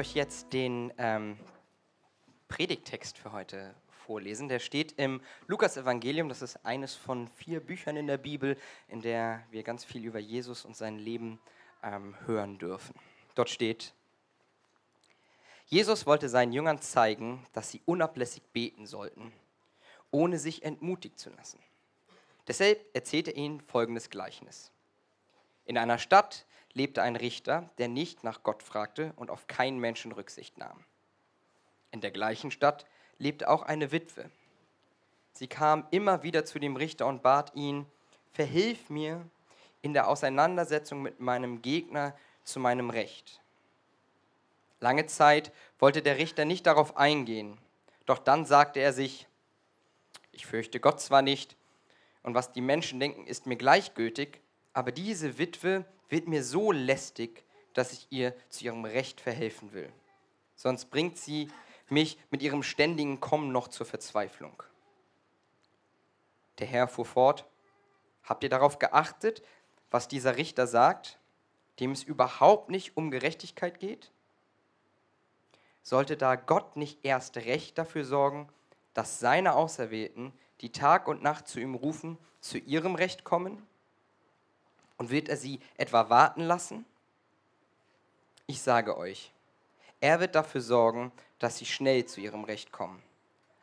[0.00, 1.36] Euch jetzt den ähm,
[2.48, 3.74] Predigttext für heute
[4.06, 4.48] vorlesen.
[4.48, 6.30] Der steht im Lukas-Evangelium.
[6.30, 8.56] Das ist eines von vier Büchern in der Bibel,
[8.88, 11.38] in der wir ganz viel über Jesus und sein Leben
[11.82, 12.94] ähm, hören dürfen.
[13.34, 13.92] Dort steht,
[15.66, 19.34] Jesus wollte seinen Jüngern zeigen, dass sie unablässig beten sollten,
[20.10, 21.60] ohne sich entmutigt zu lassen.
[22.48, 24.72] Deshalb erzählte er ihnen folgendes Gleichnis.
[25.66, 30.12] In einer Stadt lebte ein Richter, der nicht nach Gott fragte und auf keinen Menschen
[30.12, 30.84] Rücksicht nahm.
[31.90, 32.86] In der gleichen Stadt
[33.18, 34.30] lebte auch eine Witwe.
[35.32, 37.86] Sie kam immer wieder zu dem Richter und bat ihn,
[38.32, 39.26] verhilf mir
[39.82, 43.40] in der Auseinandersetzung mit meinem Gegner zu meinem Recht.
[44.80, 47.58] Lange Zeit wollte der Richter nicht darauf eingehen,
[48.06, 49.26] doch dann sagte er sich,
[50.32, 51.56] ich fürchte Gott zwar nicht,
[52.22, 54.40] und was die Menschen denken, ist mir gleichgültig,
[54.72, 59.92] aber diese Witwe wird mir so lästig, dass ich ihr zu ihrem Recht verhelfen will.
[60.56, 61.48] Sonst bringt sie
[61.88, 64.62] mich mit ihrem ständigen Kommen noch zur Verzweiflung.
[66.58, 67.46] Der Herr fuhr fort,
[68.24, 69.42] habt ihr darauf geachtet,
[69.90, 71.18] was dieser Richter sagt,
[71.80, 74.12] dem es überhaupt nicht um Gerechtigkeit geht?
[75.82, 78.48] Sollte da Gott nicht erst recht dafür sorgen,
[78.92, 83.66] dass seine Auserwählten, die Tag und Nacht zu ihm rufen, zu ihrem Recht kommen?
[85.00, 86.84] Und wird er sie etwa warten lassen?
[88.46, 89.32] Ich sage euch,
[89.98, 93.02] er wird dafür sorgen, dass sie schnell zu ihrem Recht kommen.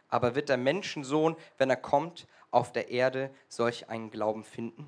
[0.10, 4.88] Aber wird der Menschensohn, wenn er kommt, auf der Erde solch einen Glauben finden?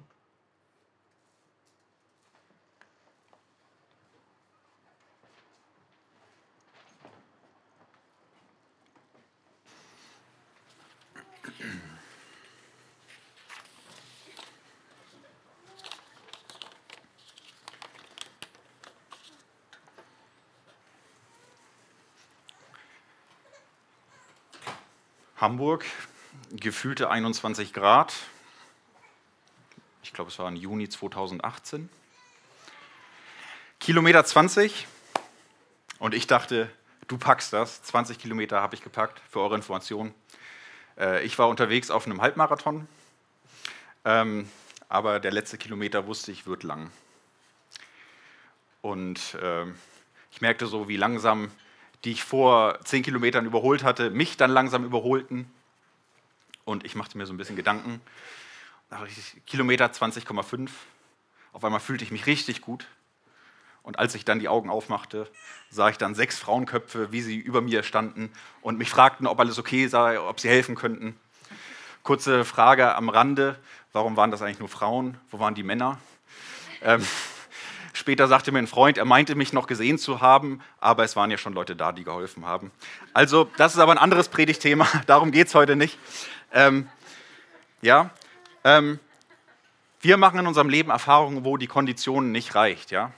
[25.39, 25.85] Hamburg,
[26.51, 28.13] gefühlte 21 Grad.
[30.03, 31.88] Ich glaube, es war im Juni 2018.
[33.79, 34.85] Kilometer 20.
[35.97, 36.69] Und ich dachte,
[37.07, 37.81] du packst das.
[37.83, 40.13] 20 Kilometer habe ich gepackt, für eure Information.
[40.97, 42.89] Äh, ich war unterwegs auf einem Halbmarathon.
[44.03, 44.50] Ähm,
[44.89, 46.91] aber der letzte Kilometer wusste ich, wird lang.
[48.81, 49.75] Und ähm,
[50.31, 51.50] ich merkte so, wie langsam
[52.04, 55.52] die ich vor zehn Kilometern überholt hatte, mich dann langsam überholten.
[56.66, 58.02] Und ich machte mir so ein bisschen Gedanken.
[59.46, 60.70] Kilometer 20,5.
[61.52, 62.88] Auf einmal fühlte ich mich richtig gut.
[63.82, 65.28] Und als ich dann die Augen aufmachte,
[65.70, 68.31] sah ich dann sechs Frauenköpfe, wie sie über mir standen
[68.62, 71.20] und mich fragten, ob alles okay sei, ob sie helfen könnten.
[72.04, 73.60] Kurze Frage am Rande:
[73.94, 75.18] Warum waren das eigentlich nur Frauen?
[75.31, 76.00] Wo waren die Männer?
[76.81, 77.06] Ähm,
[78.00, 81.30] Später sagte mir ein Freund, er meinte mich noch gesehen zu haben, aber es waren
[81.32, 82.72] ja schon Leute da, die geholfen haben.
[83.14, 85.98] Also, das ist aber ein anderes Predigtthema, darum geht es heute nicht.
[86.54, 86.88] Ähm,
[87.82, 88.12] ja,
[88.64, 89.00] ähm,
[90.00, 93.12] wir machen in unserem Leben Erfahrungen, wo die Konditionen nicht reicht, ja.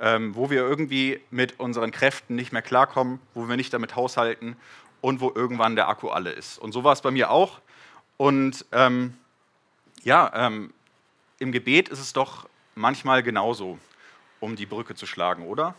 [0.00, 4.56] Ähm, wo wir irgendwie mit unseren Kräften nicht mehr klarkommen, wo wir nicht damit haushalten
[5.02, 6.58] und wo irgendwann der Akku alle ist.
[6.58, 7.60] Und so war es bei mir auch.
[8.16, 9.18] Und ähm,
[10.02, 10.72] ja, ähm,
[11.38, 13.78] im Gebet ist es doch manchmal genauso
[14.44, 15.74] um die Brücke zu schlagen, oder?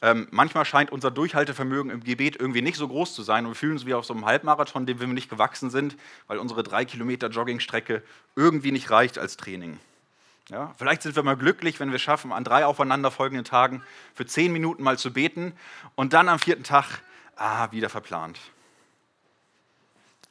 [0.00, 3.56] Ähm, manchmal scheint unser Durchhaltevermögen im Gebet irgendwie nicht so groß zu sein und wir
[3.56, 5.96] fühlen uns wie auf so einem Halbmarathon, dem wir nicht gewachsen sind,
[6.28, 8.02] weil unsere drei Kilometer Joggingstrecke
[8.36, 9.78] irgendwie nicht reicht als Training.
[10.50, 13.82] Ja, vielleicht sind wir mal glücklich, wenn wir schaffen, an drei aufeinanderfolgenden Tagen
[14.14, 15.52] für zehn Minuten mal zu beten
[15.94, 17.02] und dann am vierten Tag,
[17.36, 18.38] ah, wieder verplant.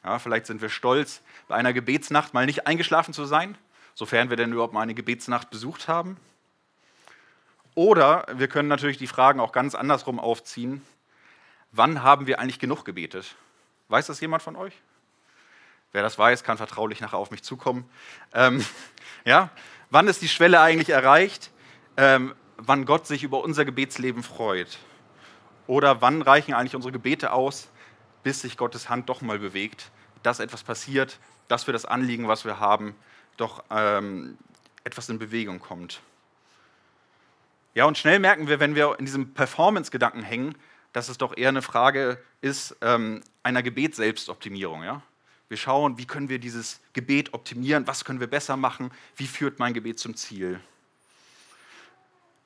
[0.02, 3.56] Ja, vielleicht sind wir stolz, bei einer Gebetsnacht mal nicht eingeschlafen zu sein,
[3.94, 6.16] sofern wir denn überhaupt mal eine Gebetsnacht besucht haben.
[7.78, 10.82] Oder wir können natürlich die Fragen auch ganz andersrum aufziehen.
[11.70, 13.36] Wann haben wir eigentlich genug gebetet?
[13.86, 14.72] Weiß das jemand von euch?
[15.92, 17.88] Wer das weiß, kann vertraulich nachher auf mich zukommen.
[18.34, 18.66] Ähm,
[19.24, 19.50] ja?
[19.90, 21.52] Wann ist die Schwelle eigentlich erreicht,
[21.96, 24.80] ähm, wann Gott sich über unser Gebetsleben freut?
[25.68, 27.68] Oder wann reichen eigentlich unsere Gebete aus,
[28.24, 29.92] bis sich Gottes Hand doch mal bewegt,
[30.24, 32.96] dass etwas passiert, dass wir das Anliegen, was wir haben,
[33.36, 34.36] doch ähm,
[34.82, 36.00] etwas in Bewegung kommt.
[37.74, 40.54] Ja, und schnell merken wir, wenn wir in diesem Performance-Gedanken hängen,
[40.92, 44.82] dass es doch eher eine Frage ist ähm, einer Gebetsselbstoptimierung.
[44.82, 45.02] Ja?
[45.48, 49.58] Wir schauen, wie können wir dieses Gebet optimieren, was können wir besser machen, wie führt
[49.58, 50.60] mein Gebet zum Ziel.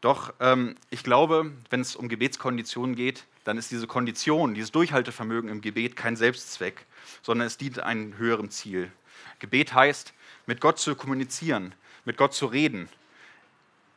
[0.00, 5.48] Doch ähm, ich glaube, wenn es um Gebetskonditionen geht, dann ist diese Kondition, dieses Durchhaltevermögen
[5.48, 6.84] im Gebet kein Selbstzweck,
[7.22, 8.90] sondern es dient einem höheren Ziel.
[9.38, 10.12] Gebet heißt,
[10.46, 12.88] mit Gott zu kommunizieren, mit Gott zu reden,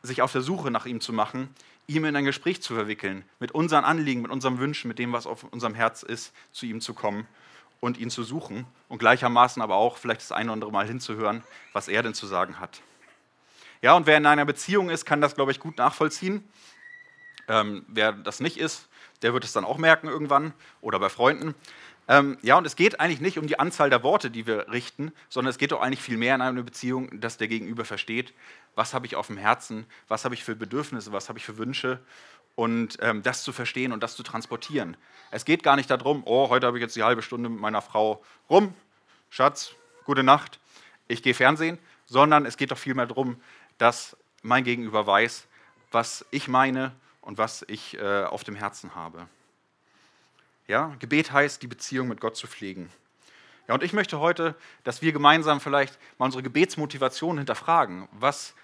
[0.02, 1.48] sich auf der Suche nach ihm zu machen,
[1.86, 5.26] ihm in ein Gespräch zu verwickeln, mit unseren Anliegen, mit unseren Wünschen, mit dem, was
[5.26, 7.26] auf unserem Herz ist, zu ihm zu kommen
[7.80, 11.42] und ihn zu suchen und gleichermaßen aber auch vielleicht das eine oder andere Mal hinzuhören,
[11.72, 12.80] was er denn zu sagen hat.
[13.82, 16.42] Ja, und wer in einer Beziehung ist, kann das, glaube ich, gut nachvollziehen.
[17.48, 18.88] Ähm, wer das nicht ist,
[19.22, 21.54] der wird es dann auch merken irgendwann oder bei Freunden.
[22.08, 25.12] Ähm, ja, und es geht eigentlich nicht um die Anzahl der Worte, die wir richten,
[25.28, 28.32] sondern es geht doch eigentlich viel mehr in einer Beziehung, dass der Gegenüber versteht,
[28.76, 31.58] was habe ich auf dem Herzen, was habe ich für Bedürfnisse, was habe ich für
[31.58, 31.98] Wünsche
[32.54, 34.96] und ähm, das zu verstehen und das zu transportieren.
[35.32, 37.82] Es geht gar nicht darum, oh, heute habe ich jetzt die halbe Stunde mit meiner
[37.82, 38.74] Frau rum,
[39.30, 39.72] Schatz,
[40.04, 40.60] gute Nacht,
[41.08, 43.40] ich gehe Fernsehen, sondern es geht doch vielmehr darum,
[43.78, 45.46] dass mein Gegenüber weiß,
[45.90, 49.26] was ich meine und was ich äh, auf dem Herzen habe.
[50.68, 52.90] Ja, Gebet heißt, die Beziehung mit Gott zu pflegen.
[53.68, 58.08] Ja, und ich möchte heute, dass wir gemeinsam vielleicht mal unsere Gebetsmotivation hinterfragen.
[58.12, 58.54] Was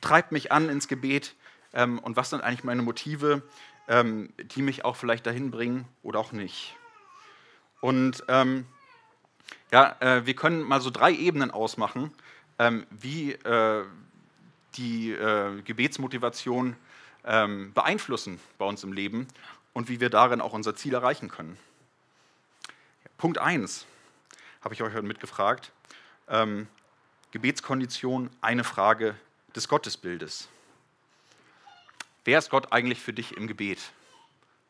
[0.00, 1.34] treibt mich an ins Gebet
[1.72, 3.42] ähm, und was sind eigentlich meine Motive,
[3.88, 6.74] ähm, die mich auch vielleicht dahin bringen oder auch nicht.
[7.80, 8.66] Und ähm,
[9.70, 12.12] ja, äh, wir können mal so drei Ebenen ausmachen,
[12.58, 13.84] ähm, wie äh,
[14.76, 16.76] die äh, Gebetsmotivation
[17.24, 19.28] ähm, beeinflussen bei uns im Leben
[19.72, 21.58] und wie wir darin auch unser Ziel erreichen können.
[23.18, 23.86] Punkt 1
[24.62, 25.72] habe ich euch heute mitgefragt.
[26.28, 26.66] Ähm,
[27.30, 29.14] Gebetskondition, eine Frage
[29.56, 30.48] des Gottesbildes.
[32.24, 33.78] Wer ist Gott eigentlich für dich im Gebet?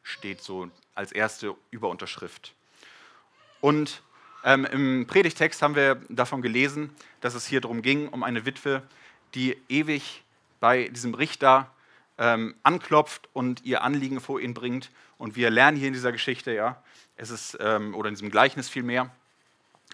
[0.02, 2.54] Steht so als erste Überunterschrift.
[3.60, 4.02] Und
[4.44, 8.82] ähm, im Predigtext haben wir davon gelesen, dass es hier darum ging, um eine Witwe,
[9.34, 10.22] die ewig
[10.60, 11.70] bei diesem Richter
[12.18, 14.90] ähm, anklopft und ihr Anliegen vor ihn bringt.
[15.18, 16.80] Und wir lernen hier in dieser Geschichte, ja,
[17.16, 19.10] es ist, ähm, oder in diesem Gleichnis vielmehr,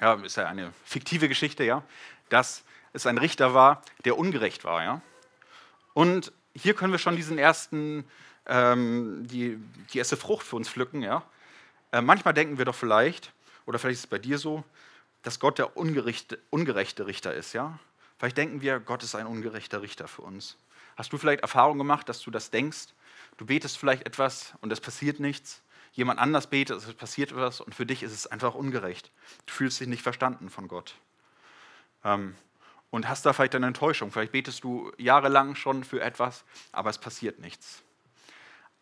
[0.00, 1.82] ja, ist ja eine fiktive Geschichte, ja,
[2.28, 5.00] dass es ein Richter war, der ungerecht war, ja.
[5.94, 8.04] Und hier können wir schon diesen ersten,
[8.46, 9.58] ähm, die,
[9.92, 11.22] die erste Frucht für uns pflücken, ja.
[11.92, 13.32] Äh, manchmal denken wir doch vielleicht,
[13.66, 14.64] oder vielleicht ist es bei dir so,
[15.22, 17.78] dass Gott der ungerechte, ungerechte Richter ist, ja.
[18.18, 20.56] Vielleicht denken wir, Gott ist ein ungerechter Richter für uns.
[20.96, 22.88] Hast du vielleicht Erfahrung gemacht, dass du das denkst?
[23.36, 25.62] Du betest vielleicht etwas und es passiert nichts.
[25.92, 29.10] Jemand anders betet, es passiert etwas und für dich ist es einfach ungerecht.
[29.46, 30.94] Du fühlst dich nicht verstanden von Gott.
[32.04, 32.34] Ähm,
[32.92, 34.12] und hast da vielleicht eine Enttäuschung.
[34.12, 37.82] Vielleicht betest du jahrelang schon für etwas, aber es passiert nichts.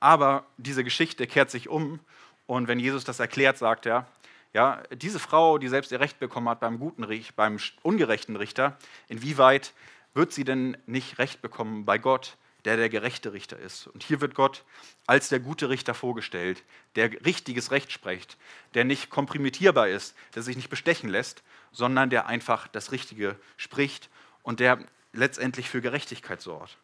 [0.01, 2.01] Aber diese Geschichte kehrt sich um
[2.47, 4.07] und wenn Jesus das erklärt, sagt er,
[4.53, 8.77] ja, diese Frau, die selbst ihr Recht bekommen hat beim guten beim ungerechten Richter,
[9.07, 9.73] inwieweit
[10.13, 13.87] wird sie denn nicht Recht bekommen bei Gott, der der gerechte Richter ist?
[13.87, 14.65] Und hier wird Gott
[15.07, 16.65] als der gute Richter vorgestellt,
[16.97, 18.37] der richtiges Recht spricht,
[18.75, 24.11] der nicht komprimitierbar ist, der sich nicht bestechen lässt, sondern der einfach das Richtige spricht
[24.43, 24.79] und der
[25.13, 26.77] letztendlich für Gerechtigkeit sorgt.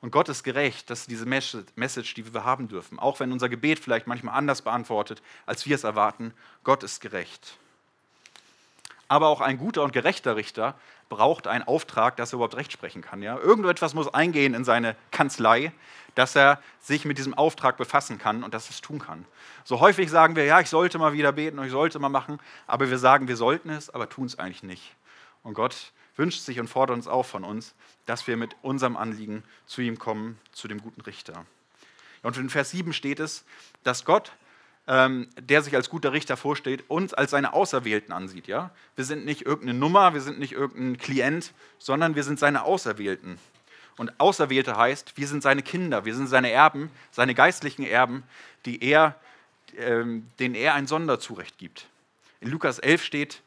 [0.00, 2.98] Und Gott ist gerecht, das ist diese Message, die wir haben dürfen.
[2.98, 6.34] Auch wenn unser Gebet vielleicht manchmal anders beantwortet, als wir es erwarten,
[6.64, 7.56] Gott ist gerecht.
[9.12, 10.74] Aber auch ein guter und gerechter Richter
[11.10, 13.20] braucht einen Auftrag, dass er überhaupt Recht sprechen kann.
[13.20, 13.36] Ja?
[13.36, 15.70] Irgendetwas muss eingehen in seine Kanzlei,
[16.14, 19.26] dass er sich mit diesem Auftrag befassen kann und dass er es tun kann.
[19.64, 22.40] So häufig sagen wir, ja, ich sollte mal wieder beten und ich sollte mal machen,
[22.66, 24.94] aber wir sagen, wir sollten es, aber tun es eigentlich nicht.
[25.42, 27.74] Und Gott wünscht sich und fordert uns auch von uns,
[28.06, 31.44] dass wir mit unserem Anliegen zu ihm kommen, zu dem guten Richter.
[32.22, 33.44] Und in Vers 7 steht es,
[33.84, 34.32] dass Gott
[34.88, 38.48] ähm, der sich als guter Richter vorstellt, uns als seine Auserwählten ansieht.
[38.48, 38.70] Ja?
[38.96, 43.38] Wir sind nicht irgendeine Nummer, wir sind nicht irgendein Klient, sondern wir sind seine Auserwählten.
[43.96, 48.24] Und Auserwählte heißt, wir sind seine Kinder, wir sind seine Erben, seine geistlichen Erben,
[48.64, 49.14] die er,
[49.76, 51.86] ähm, denen er ein Sonderzurecht gibt.
[52.40, 53.42] In Lukas 11 steht,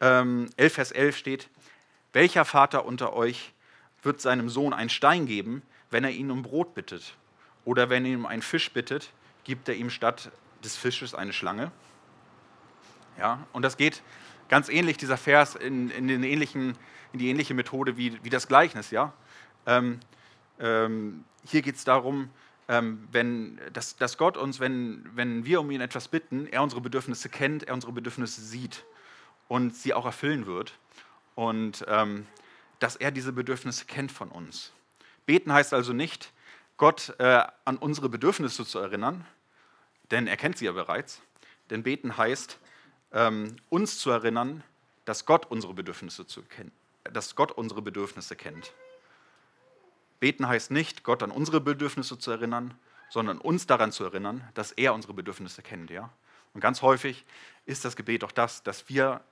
[0.00, 1.48] ähm, 11 Vers 11 steht,
[2.12, 3.52] welcher Vater unter euch
[4.02, 7.14] wird seinem Sohn einen Stein geben, wenn er ihn um Brot bittet?
[7.64, 9.10] Oder wenn er ihn um einen Fisch bittet,
[9.44, 10.30] gibt er ihm statt
[10.64, 11.70] des Fisches eine Schlange.
[13.18, 14.02] Ja, und das geht
[14.48, 16.76] ganz ähnlich, dieser Vers, in, in, den ähnlichen,
[17.12, 18.90] in die ähnliche Methode wie, wie das Gleichnis.
[18.90, 19.12] Ja?
[19.66, 20.00] Ähm,
[20.58, 22.30] ähm, hier geht es darum,
[22.68, 26.80] ähm, wenn, dass, dass Gott uns, wenn, wenn wir um ihn etwas bitten, er unsere
[26.80, 28.84] Bedürfnisse kennt, er unsere Bedürfnisse sieht
[29.48, 30.74] und sie auch erfüllen wird.
[31.34, 32.26] Und ähm,
[32.78, 34.72] dass er diese Bedürfnisse kennt von uns.
[35.26, 36.32] Beten heißt also nicht,
[36.76, 39.26] Gott äh, an unsere Bedürfnisse zu erinnern,
[40.10, 41.20] denn er kennt sie ja bereits.
[41.70, 42.58] Denn beten heißt,
[43.12, 44.62] ähm, uns zu erinnern,
[45.04, 46.72] dass Gott unsere Bedürfnisse zu kennen,
[47.04, 48.72] dass Gott unsere Bedürfnisse kennt.
[50.20, 52.74] Beten heißt nicht, Gott an unsere Bedürfnisse zu erinnern,
[53.08, 55.90] sondern uns daran zu erinnern, dass er unsere Bedürfnisse kennt.
[55.90, 56.10] Ja?
[56.54, 57.24] Und ganz häufig
[57.66, 59.22] ist das Gebet auch das, dass wir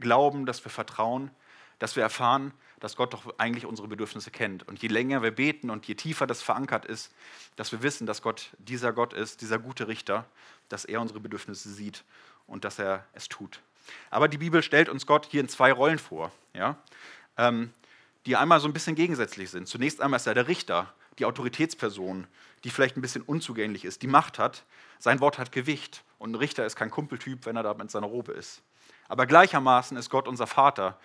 [0.00, 1.30] glauben, dass wir vertrauen,
[1.78, 4.66] dass wir erfahren, dass Gott doch eigentlich unsere Bedürfnisse kennt.
[4.68, 7.12] Und je länger wir beten und je tiefer das verankert ist,
[7.56, 10.26] dass wir wissen, dass Gott dieser Gott ist, dieser gute Richter,
[10.68, 12.04] dass er unsere Bedürfnisse sieht
[12.46, 13.60] und dass er es tut.
[14.10, 16.76] Aber die Bibel stellt uns Gott hier in zwei Rollen vor, ja?
[17.36, 17.72] Ähm,
[18.26, 19.68] die einmal so ein bisschen gegensätzlich sind.
[19.68, 22.26] Zunächst einmal ist er der Richter, die Autoritätsperson,
[22.64, 24.64] die vielleicht ein bisschen unzugänglich ist, die Macht hat.
[24.98, 28.06] Sein Wort hat Gewicht und ein Richter ist kein Kumpeltyp, wenn er da mit seiner
[28.06, 28.62] Robe ist.
[29.08, 30.98] Aber gleichermaßen ist Gott unser Vater.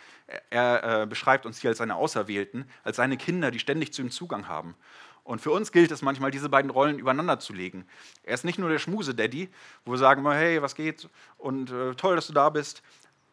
[0.49, 4.11] Er, äh, beschreibt uns hier als seine Auserwählten, als seine Kinder, die ständig zu ihm
[4.11, 4.75] Zugang haben.
[5.23, 7.85] Und für uns gilt es manchmal, diese beiden Rollen übereinander zu legen.
[8.23, 9.49] Er ist nicht nur der Schmuse-Daddy,
[9.85, 12.81] wo wir sagen, hey, was geht und äh, toll, dass du da bist.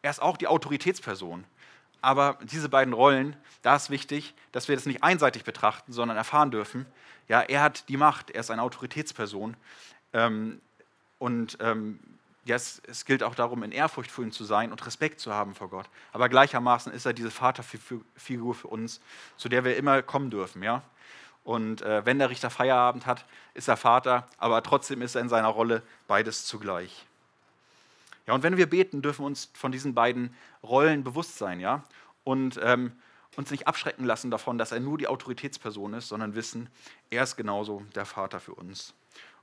[0.01, 1.45] Er ist auch die Autoritätsperson.
[2.01, 6.51] Aber diese beiden Rollen, da ist wichtig, dass wir das nicht einseitig betrachten, sondern erfahren
[6.51, 6.85] dürfen,
[7.27, 9.57] ja, er hat die Macht, er ist eine Autoritätsperson.
[10.13, 10.61] Ähm,
[11.19, 11.99] und ähm,
[12.47, 15.33] ja, es, es, gilt auch darum, in Ehrfurcht vor ihm zu sein und Respekt zu
[15.33, 15.89] haben vor Gott.
[16.13, 19.01] Aber gleichermaßen ist er diese Vaterfigur für uns,
[19.35, 20.63] zu der wir immer kommen dürfen.
[20.63, 20.81] Ja?
[21.43, 25.29] Und äh, wenn der Richter Feierabend hat, ist er Vater, aber trotzdem ist er in
[25.29, 27.05] seiner Rolle beides zugleich.
[28.25, 31.83] Ja, und wenn wir beten, dürfen wir uns von diesen beiden Rollen bewusst sein, ja,
[32.25, 32.91] und ähm,
[33.37, 36.69] uns nicht abschrecken lassen davon, dass er nur die Autoritätsperson ist, sondern wissen,
[37.09, 38.93] er ist genauso der Vater für uns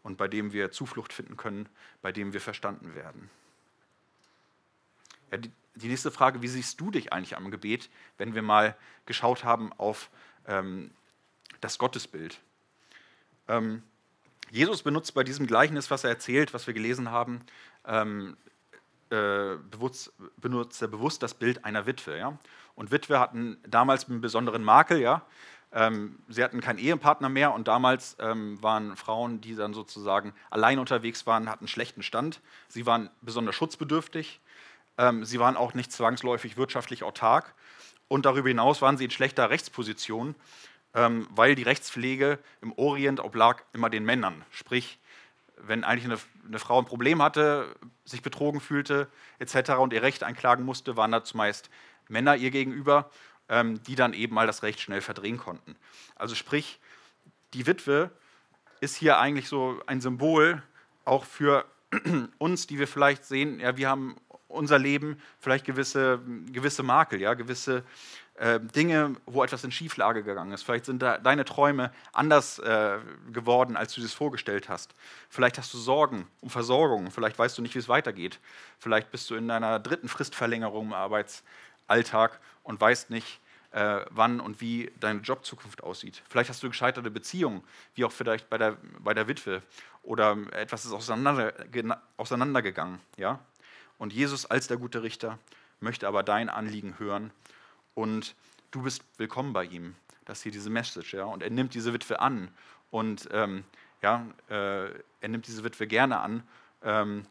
[0.04, 1.68] und bei dem wir Zuflucht finden können,
[2.02, 3.30] bei dem wir verstanden werden.
[5.32, 8.76] Ja, die, die, nächste Frage, wie siehst du dich eigentlich am Gebet, wenn wir mal
[9.06, 10.10] geschaut haben auf
[10.46, 10.90] ähm,
[11.60, 12.38] das Gottesbild?
[13.48, 13.82] Ähm,
[14.50, 17.40] Jesus benutzt bei diesem Gleichnis, was er erzählt, was wir gelesen haben,
[17.86, 18.36] ähm,
[19.10, 22.18] äh, bewusst, benutzt er bewusst das Bild einer Witwe.
[22.18, 22.38] Ja?
[22.74, 25.24] Und Witwe hatten damals einen besonderen Makel, ja,
[25.74, 30.78] ähm, sie hatten keinen Ehepartner mehr und damals ähm, waren Frauen, die dann sozusagen allein
[30.78, 32.40] unterwegs waren, hatten schlechten Stand.
[32.68, 34.40] Sie waren besonders schutzbedürftig.
[34.98, 37.54] Ähm, sie waren auch nicht zwangsläufig wirtschaftlich autark.
[38.06, 40.36] Und darüber hinaus waren sie in schlechter Rechtsposition,
[40.94, 44.44] ähm, weil die Rechtspflege im Orient oblag immer den Männern.
[44.50, 45.00] Sprich,
[45.56, 49.08] wenn eigentlich eine, eine, Frau ein Problem hatte, sich betrogen fühlte
[49.40, 49.70] etc.
[49.78, 51.68] und ihr Recht einklagen musste, waren da zumeist
[52.08, 53.10] Männer ihr gegenüber
[53.48, 55.76] die dann eben mal das Recht schnell verdrehen konnten.
[56.16, 56.78] Also sprich,
[57.52, 58.10] die Witwe
[58.80, 60.62] ist hier eigentlich so ein Symbol
[61.04, 61.64] auch für
[62.38, 64.16] uns, die wir vielleicht sehen, ja, wir haben
[64.48, 66.20] unser Leben vielleicht gewisse,
[66.52, 67.82] gewisse Makel, ja, gewisse
[68.36, 70.62] äh, Dinge, wo etwas in Schieflage gegangen ist.
[70.62, 72.98] Vielleicht sind da deine Träume anders äh,
[73.32, 74.94] geworden, als du es vorgestellt hast.
[75.28, 78.40] Vielleicht hast du Sorgen um Versorgung, vielleicht weißt du nicht, wie es weitergeht.
[78.78, 80.92] Vielleicht bist du in deiner dritten Fristverlängerung im
[81.86, 83.40] Arbeitsalltag und weißt nicht,
[83.72, 86.22] äh, wann und wie deine Jobzukunft aussieht.
[86.28, 87.62] Vielleicht hast du gescheiterte Beziehungen,
[87.94, 89.62] wie auch vielleicht bei der, bei der Witwe.
[90.02, 91.52] Oder etwas ist auseinander,
[92.16, 93.00] auseinandergegangen.
[93.16, 93.40] Ja?
[93.98, 95.38] Und Jesus als der gute Richter
[95.80, 97.30] möchte aber dein Anliegen hören
[97.94, 98.34] und
[98.70, 99.96] du bist willkommen bei ihm.
[100.24, 101.14] Das ist hier diese Message.
[101.14, 101.24] Ja?
[101.24, 102.48] Und er nimmt diese Witwe an
[102.90, 103.64] und ähm,
[104.02, 106.42] ja, äh, er nimmt diese Witwe gerne an.
[106.82, 107.26] Ähm,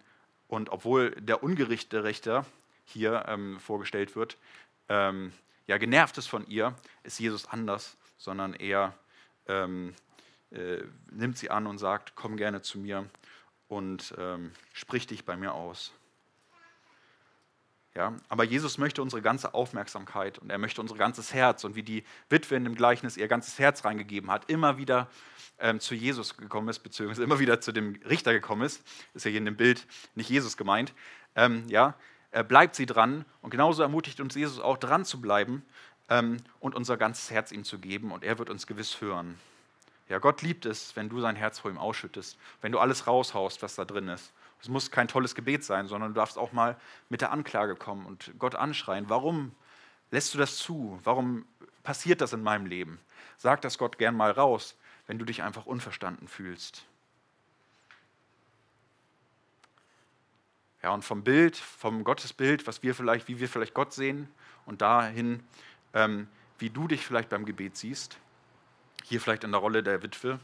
[0.47, 2.45] und obwohl der ungerichte Richter
[2.85, 4.37] hier ähm, vorgestellt wird,
[4.89, 5.31] ähm,
[5.67, 8.93] ja, genervt ist von ihr, ist Jesus anders, sondern er
[9.47, 9.93] ähm,
[10.51, 13.09] äh, nimmt sie an und sagt, komm gerne zu mir
[13.67, 15.93] und ähm, sprich dich bei mir aus.
[17.95, 21.83] Ja, aber Jesus möchte unsere ganze Aufmerksamkeit und er möchte unser ganzes Herz und wie
[21.83, 25.07] die Witwe in dem Gleichnis ihr ganzes Herz reingegeben hat, immer wieder
[25.59, 29.29] ähm, zu Jesus gekommen ist, beziehungsweise immer wieder zu dem Richter gekommen ist, ist ja
[29.29, 29.85] hier in dem Bild
[30.15, 30.93] nicht Jesus gemeint,
[31.35, 31.93] ähm, ja,
[32.41, 33.25] bleibt sie dran.
[33.41, 35.63] Und genauso ermutigt uns Jesus auch, dran zu bleiben
[36.09, 38.11] ähm, und unser ganzes Herz ihm zu geben.
[38.11, 39.37] Und er wird uns gewiss hören.
[40.09, 43.61] Ja, Gott liebt es, wenn du sein Herz vor ihm ausschüttest, wenn du alles raushaust,
[43.61, 44.33] was da drin ist.
[44.61, 46.77] Es muss kein tolles Gebet sein, sondern du darfst auch mal
[47.09, 49.09] mit der Anklage kommen und Gott anschreien.
[49.09, 49.51] Warum
[50.11, 50.99] lässt du das zu?
[51.03, 51.45] Warum
[51.83, 52.99] passiert das in meinem Leben?
[53.37, 56.85] Sag das Gott gern mal raus, wenn du dich einfach unverstanden fühlst.
[60.83, 64.27] Ja, und vom Bild, vom Gottesbild, was wir vielleicht, wie wir vielleicht Gott sehen
[64.65, 65.41] und dahin,
[65.93, 66.27] ähm,
[66.59, 68.17] wie du dich vielleicht beim Gebet siehst,
[69.03, 70.39] hier vielleicht in der Rolle der Witwe,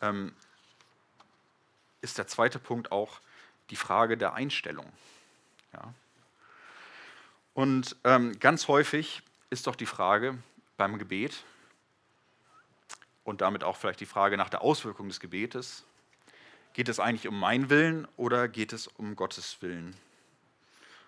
[0.00, 0.32] ähm,
[2.00, 3.20] ist der zweite Punkt auch
[3.70, 4.86] die Frage der Einstellung.
[5.72, 5.92] Ja.
[7.54, 10.38] Und ähm, ganz häufig ist doch die Frage
[10.76, 11.42] beim Gebet
[13.24, 15.84] und damit auch vielleicht die Frage nach der Auswirkung des Gebetes,
[16.76, 19.96] geht es eigentlich um meinen Willen oder geht es um Gottes Willen?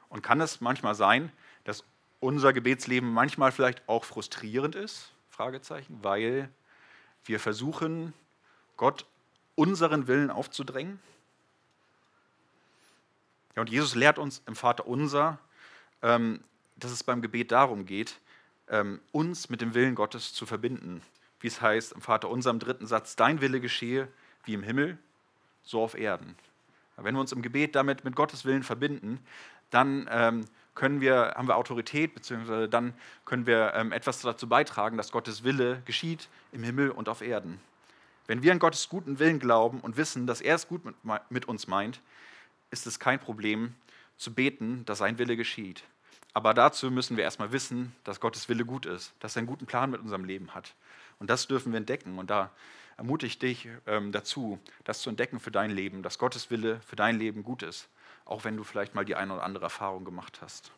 [0.09, 1.31] Und kann es manchmal sein,
[1.65, 1.85] dass
[2.21, 6.49] unser Gebetsleben manchmal vielleicht auch frustrierend ist, Fragezeichen, weil
[7.27, 8.15] wir versuchen,
[8.79, 9.05] Gott
[9.57, 11.01] unseren Willen aufzudrängen?
[13.55, 15.39] Ja, und Jesus lehrt uns im Vater unser,
[16.01, 16.43] ähm,
[16.77, 18.21] dass es beim Gebet darum geht,
[18.69, 21.03] ähm, uns mit dem Willen Gottes zu verbinden.
[21.41, 24.09] Wie es heißt im Vater unser im dritten Satz, dein Wille geschehe
[24.45, 24.97] wie im Himmel,
[25.69, 26.35] so auf Erden.
[26.97, 29.21] Wenn wir uns im Gebet damit mit Gottes Willen verbinden,
[29.71, 30.45] dann ähm,
[30.75, 32.95] können wir, haben wir Autorität, beziehungsweise dann
[33.25, 37.61] können wir ähm, etwas dazu beitragen, dass Gottes Wille geschieht im Himmel und auf Erden.
[38.27, 40.95] Wenn wir an Gottes guten Willen glauben und wissen, dass er es gut mit,
[41.31, 42.01] mit uns meint,
[42.71, 43.75] ist es kein Problem
[44.17, 45.85] zu beten, dass sein Wille geschieht.
[46.35, 49.67] Aber dazu müssen wir erstmal wissen, dass Gottes Wille gut ist, dass er einen guten
[49.67, 50.75] Plan mit unserem Leben hat.
[51.19, 52.19] Und das dürfen wir entdecken.
[52.19, 52.51] Und da
[52.99, 56.97] ermutige ich dich ähm, dazu, das zu entdecken für dein Leben, dass Gottes Wille für
[56.97, 57.89] dein Leben gut ist,
[58.27, 60.73] auch wenn du vielleicht mal die eine oder andere Erfahrung gemacht hast.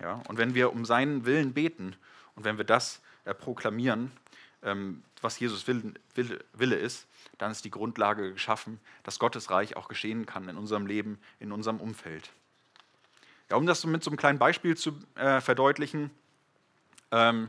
[0.00, 1.96] Ja, und wenn wir um seinen Willen beten
[2.36, 4.12] und wenn wir das äh, proklamieren,
[4.62, 7.06] ähm, was Jesus Wille, Wille, Wille ist,
[7.38, 11.52] dann ist die Grundlage geschaffen, dass Gottes Reich auch geschehen kann in unserem Leben, in
[11.52, 12.30] unserem Umfeld.
[13.50, 16.10] Ja, um das mit so einem kleinen Beispiel zu äh, verdeutlichen,
[17.10, 17.48] ähm,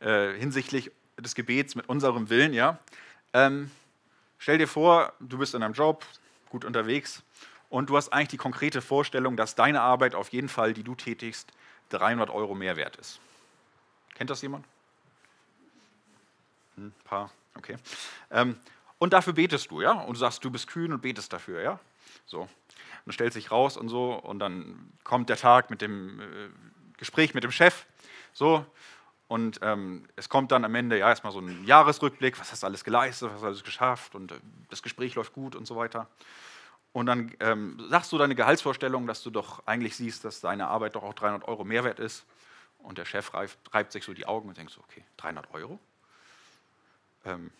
[0.00, 0.90] äh, hinsichtlich
[1.22, 2.78] des Gebets mit unserem Willen, ja.
[3.32, 3.70] Ähm,
[4.38, 6.04] stell dir vor, du bist in einem Job,
[6.48, 7.22] gut unterwegs
[7.68, 10.94] und du hast eigentlich die konkrete Vorstellung, dass deine Arbeit auf jeden Fall, die du
[10.94, 11.52] tätigst,
[11.90, 13.20] 300 Euro mehr wert ist.
[14.14, 14.66] Kennt das jemand?
[16.76, 17.76] Ein hm, paar, okay.
[18.30, 18.56] Ähm,
[18.98, 19.92] und dafür betest du, ja?
[19.92, 21.80] Und du sagst, du bist kühn und betest dafür, ja?
[22.26, 22.48] So.
[23.06, 26.24] Und stellt sich raus und so und dann kommt der Tag mit dem äh,
[26.98, 27.86] Gespräch mit dem Chef,
[28.32, 28.66] so
[29.30, 32.66] und ähm, es kommt dann am Ende ja erstmal so ein Jahresrückblick, was hast du
[32.66, 34.40] alles geleistet, was hast du alles geschafft und äh,
[34.70, 36.08] das Gespräch läuft gut und so weiter.
[36.92, 40.96] Und dann ähm, sagst du deine Gehaltsvorstellung, dass du doch eigentlich siehst, dass deine Arbeit
[40.96, 42.24] doch auch 300 Euro Mehrwert ist.
[42.78, 45.78] Und der Chef reibt, reibt sich so die Augen und denkt so, okay, 300 Euro?
[47.24, 47.52] Ähm,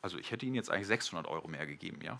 [0.00, 2.18] also ich hätte Ihnen jetzt eigentlich 600 Euro mehr gegeben, ja.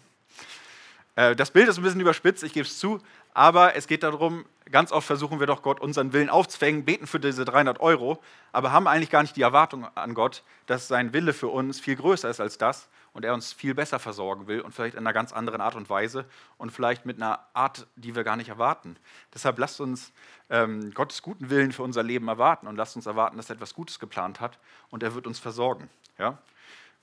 [1.17, 2.99] Äh, das Bild ist ein bisschen überspitzt, ich gebe es zu,
[3.35, 7.21] aber es geht darum, ganz oft versuchen wir doch Gott unseren Willen aufzwängen, beten für
[7.21, 8.23] diese 300 Euro,
[8.53, 11.97] aber haben eigentlich gar nicht die Erwartung an Gott, dass sein Wille für uns viel
[11.97, 15.13] größer ist als das und er uns viel besser versorgen will und vielleicht in einer
[15.13, 16.25] ganz anderen Art und Weise
[16.57, 18.97] und vielleicht mit einer Art, die wir gar nicht erwarten.
[19.35, 20.13] Deshalb lasst uns
[20.49, 23.75] ähm, Gottes guten Willen für unser Leben erwarten und lasst uns erwarten, dass er etwas
[23.75, 24.59] Gutes geplant hat
[24.91, 25.91] und er wird uns versorgen.
[26.19, 26.39] Ja?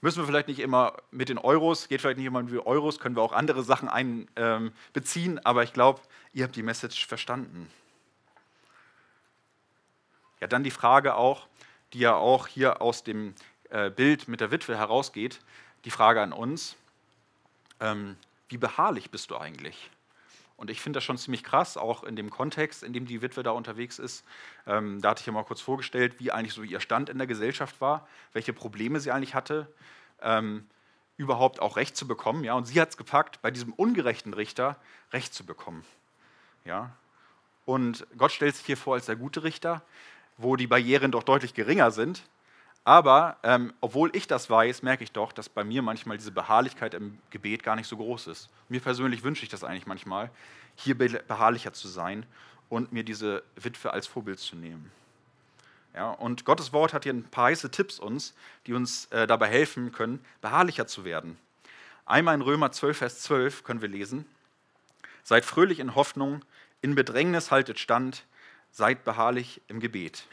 [0.01, 3.17] Müssen wir vielleicht nicht immer mit den Euros, geht vielleicht nicht immer mit Euros, können
[3.17, 5.99] wir auch andere Sachen einbeziehen, ähm, aber ich glaube,
[6.33, 7.69] ihr habt die Message verstanden.
[10.39, 11.47] Ja, dann die Frage auch,
[11.91, 13.35] die ja auch hier aus dem
[13.69, 15.41] äh, Bild mit der Witwe herausgeht,
[15.83, 16.77] die Frage an uns,
[17.81, 18.15] ähm,
[18.47, 19.89] wie beharrlich bist du eigentlich?
[20.59, 23.43] Und ich finde das schon ziemlich krass, auch in dem Kontext, in dem die Witwe
[23.43, 24.25] da unterwegs ist.
[24.67, 27.27] Ähm, da hatte ich ja mal kurz vorgestellt, wie eigentlich so ihr Stand in der
[27.27, 29.71] Gesellschaft war, welche Probleme sie eigentlich hatte,
[30.21, 30.67] ähm,
[31.15, 32.43] überhaupt auch Recht zu bekommen.
[32.43, 32.55] Ja?
[32.55, 34.75] Und sie hat es gepackt, bei diesem ungerechten Richter
[35.13, 35.85] Recht zu bekommen.
[36.65, 36.91] Ja?
[37.63, 39.81] Und Gott stellt sich hier vor als der gute Richter,
[40.35, 42.23] wo die Barrieren doch deutlich geringer sind.
[42.83, 46.93] Aber ähm, obwohl ich das weiß, merke ich doch, dass bei mir manchmal diese Beharrlichkeit
[46.93, 48.49] im Gebet gar nicht so groß ist.
[48.67, 50.31] Mir persönlich wünsche ich das eigentlich manchmal,
[50.75, 52.25] hier beharrlicher zu sein
[52.69, 54.91] und mir diese Witwe als Vorbild zu nehmen.
[55.93, 58.33] Ja, und Gottes Wort hat hier ein paar heiße Tipps uns,
[58.67, 61.37] die uns äh, dabei helfen können, beharrlicher zu werden.
[62.05, 64.25] Einmal in Römer 12, Vers 12 können wir lesen,
[65.23, 66.43] Seid fröhlich in Hoffnung,
[66.81, 68.25] in Bedrängnis haltet stand,
[68.71, 70.25] seid beharrlich im Gebet.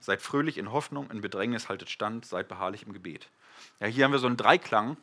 [0.00, 3.28] Seid fröhlich in Hoffnung, in Bedrängnis haltet stand, seid beharrlich im Gebet.
[3.78, 4.96] Ja, hier haben wir so einen Dreiklang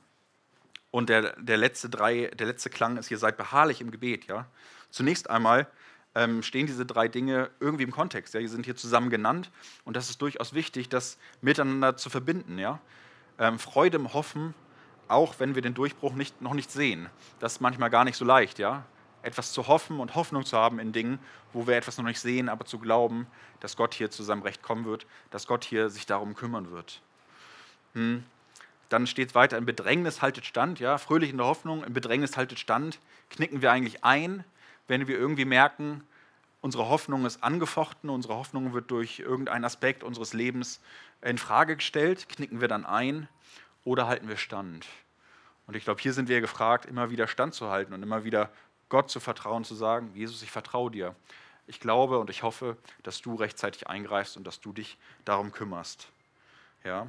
[0.91, 4.25] und der, der, letzte drei, der letzte Klang ist hier, seid beharrlich im Gebet.
[4.27, 4.47] Ja?
[4.89, 5.67] Zunächst einmal
[6.15, 8.33] ähm, stehen diese drei Dinge irgendwie im Kontext.
[8.33, 8.39] Ja?
[8.39, 9.51] Die sind hier zusammen genannt
[9.85, 12.57] und das ist durchaus wichtig, das miteinander zu verbinden.
[12.57, 12.79] Ja?
[13.37, 14.53] Ähm, Freude im Hoffen,
[15.07, 17.09] auch wenn wir den Durchbruch nicht, noch nicht sehen.
[17.39, 18.57] Das ist manchmal gar nicht so leicht.
[18.57, 18.85] Ja?
[19.27, 21.19] Etwas zu hoffen und Hoffnung zu haben in Dingen,
[21.53, 23.27] wo wir etwas noch nicht sehen, aber zu glauben,
[23.59, 27.01] dass Gott hier zu seinem Recht kommen wird, dass Gott hier sich darum kümmern wird.
[27.93, 28.23] Hm.
[28.89, 32.37] Dann steht es weiter, in Bedrängnis haltet stand, ja, fröhlich in der Hoffnung, in Bedrängnis
[32.37, 34.45] haltet stand, knicken wir eigentlich ein,
[34.87, 36.03] wenn wir irgendwie merken,
[36.61, 40.81] unsere Hoffnung ist angefochten, unsere Hoffnung wird durch irgendeinen Aspekt unseres Lebens
[41.21, 43.27] in Frage gestellt, knicken wir dann ein
[43.83, 44.85] oder halten wir stand?
[45.67, 48.49] Und ich glaube, hier sind wir gefragt, immer wieder standzuhalten und immer wieder
[48.89, 51.15] Gott zu vertrauen, zu sagen, Jesus, ich vertraue dir.
[51.69, 56.07] ich glaube und ich hoffe, dass du rechtzeitig eingreifst und dass du dich darum kümmerst.
[56.85, 57.07] Ja?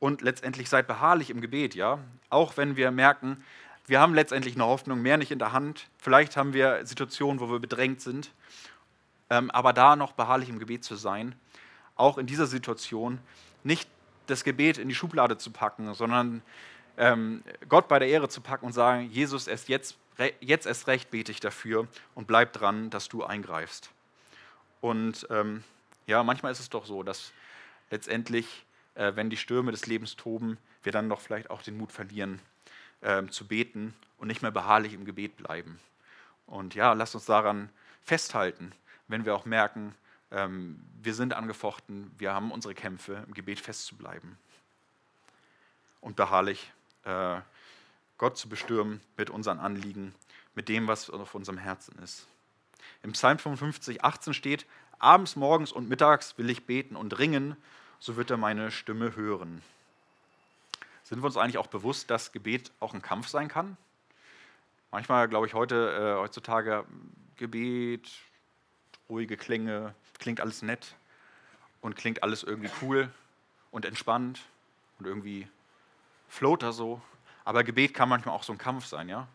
[0.00, 2.00] Und letztendlich seid beharrlich im Gebet, ja?
[2.30, 3.44] Auch wenn wir merken,
[3.86, 5.88] wir haben letztendlich eine Hoffnung, mehr nicht in der Hand.
[5.98, 8.32] Vielleicht haben wir Situationen, wo wir bedrängt sind.
[9.30, 11.34] Ähm, aber da noch beharrlich im Gebet zu sein,
[11.96, 13.18] auch in dieser Situation,
[13.62, 13.88] nicht
[14.26, 16.42] das Gebet in die Schublade zu packen, sondern
[17.00, 19.96] ähm, Gott bei der Ehre zu packen und sagen, Jesus, erst jetzt,
[20.40, 23.90] jetzt erst recht bete ich dafür und bleib dran, dass du eingreifst.
[24.82, 25.64] Und ähm,
[26.06, 27.32] ja, manchmal ist es doch so, dass
[27.90, 31.90] letztendlich, äh, wenn die Stürme des Lebens toben, wir dann doch vielleicht auch den Mut
[31.90, 32.38] verlieren,
[33.00, 35.80] äh, zu beten und nicht mehr beharrlich im Gebet bleiben.
[36.46, 37.70] Und ja, lasst uns daran
[38.02, 38.72] festhalten,
[39.08, 39.94] wenn wir auch merken,
[40.30, 44.36] ähm, wir sind angefochten, wir haben unsere Kämpfe, im Gebet festzubleiben
[46.02, 46.72] und beharrlich
[47.10, 47.40] äh,
[48.18, 50.14] Gott zu bestürmen mit unseren Anliegen,
[50.54, 52.26] mit dem, was auf unserem Herzen ist.
[53.02, 54.66] Im Psalm 55, 18 steht,
[54.98, 57.56] abends, morgens und mittags will ich beten und ringen,
[57.98, 59.62] so wird er meine Stimme hören.
[61.04, 63.76] Sind wir uns eigentlich auch bewusst, dass Gebet auch ein Kampf sein kann?
[64.90, 66.84] Manchmal glaube ich heute, äh, heutzutage,
[67.36, 68.10] Gebet,
[69.08, 70.94] ruhige Klänge, klingt alles nett
[71.80, 73.10] und klingt alles irgendwie cool
[73.70, 74.40] und entspannt
[74.98, 75.48] und irgendwie
[76.30, 77.02] float da so.
[77.44, 79.26] Aber Gebet kann manchmal auch so ein Kampf sein, ja?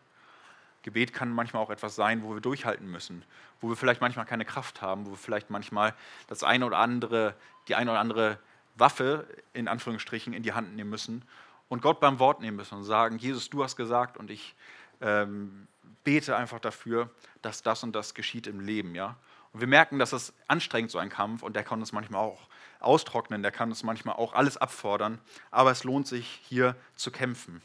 [0.82, 3.24] Gebet kann manchmal auch etwas sein, wo wir durchhalten müssen,
[3.60, 5.94] wo wir vielleicht manchmal keine Kraft haben, wo wir vielleicht manchmal
[6.28, 7.34] das eine oder andere,
[7.68, 8.38] die eine oder andere
[8.76, 11.22] Waffe in Anführungsstrichen in die Hand nehmen müssen
[11.68, 14.54] und Gott beim Wort nehmen müssen und sagen, Jesus, du hast gesagt und ich
[15.00, 15.66] ähm,
[16.06, 17.10] bete einfach dafür,
[17.42, 19.16] dass das und das geschieht im Leben, ja.
[19.52, 22.46] Und wir merken, dass es anstrengend so ein Kampf und der kann uns manchmal auch
[22.78, 25.18] austrocknen, der kann uns manchmal auch alles abfordern,
[25.50, 27.60] aber es lohnt sich hier zu kämpfen.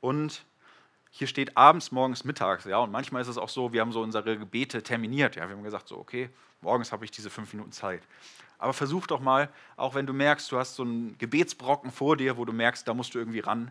[0.00, 0.44] Und
[1.10, 4.02] hier steht abends, morgens, mittags, ja, und manchmal ist es auch so, wir haben so
[4.02, 7.70] unsere Gebete terminiert, ja, wir haben gesagt so, okay, morgens habe ich diese fünf Minuten
[7.70, 8.02] Zeit.
[8.58, 12.36] Aber versuch doch mal, auch wenn du merkst, du hast so einen Gebetsbrocken vor dir,
[12.36, 13.70] wo du merkst, da musst du irgendwie ran,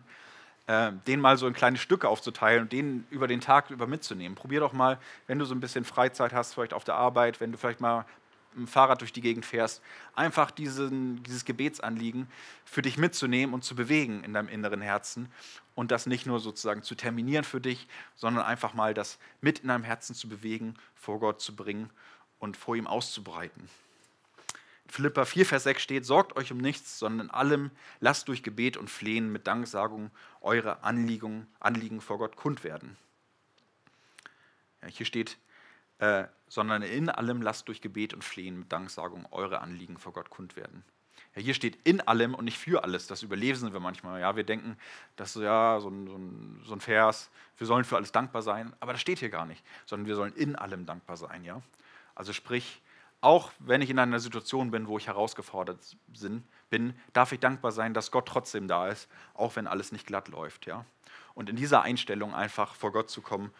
[0.66, 4.34] äh, den mal so in kleine Stücke aufzuteilen und den über den Tag über mitzunehmen.
[4.34, 7.52] Probier doch mal, wenn du so ein bisschen Freizeit hast, vielleicht auf der Arbeit, wenn
[7.52, 8.06] du vielleicht mal
[8.54, 9.82] dem Fahrrad durch die Gegend fährst,
[10.14, 12.28] einfach diesen, dieses Gebetsanliegen
[12.64, 15.28] für dich mitzunehmen und zu bewegen in deinem inneren Herzen
[15.74, 19.68] und das nicht nur sozusagen zu terminieren für dich, sondern einfach mal das mit in
[19.68, 21.90] deinem Herzen zu bewegen, vor Gott zu bringen
[22.38, 23.68] und vor ihm auszubreiten.
[24.86, 27.70] Philippa 4, Vers 6 steht, sorgt euch um nichts, sondern in allem
[28.00, 32.96] lasst durch Gebet und Flehen mit Danksagung eure Anliegen, Anliegen vor Gott kund werden.
[34.82, 35.38] Ja, hier steht,
[35.98, 40.28] äh, sondern in allem lasst durch Gebet und Flehen mit Danksagung eure Anliegen vor Gott
[40.28, 40.84] kund werden.
[41.34, 43.06] Ja, hier steht in allem und nicht für alles.
[43.06, 44.20] Das überlesen wir manchmal.
[44.20, 44.76] Ja, wir denken,
[45.16, 48.42] das ist ja so ein, so, ein, so ein Vers, wir sollen für alles dankbar
[48.42, 51.42] sein, aber das steht hier gar nicht, sondern wir sollen in allem dankbar sein.
[51.42, 51.60] Ja?
[52.14, 52.82] Also sprich,
[53.24, 55.78] auch wenn ich in einer Situation bin, wo ich herausgefordert
[56.68, 60.28] bin, darf ich dankbar sein, dass Gott trotzdem da ist, auch wenn alles nicht glatt
[60.28, 60.66] läuft.
[60.66, 60.84] Ja?
[61.34, 63.50] Und in dieser Einstellung einfach vor Gott zu kommen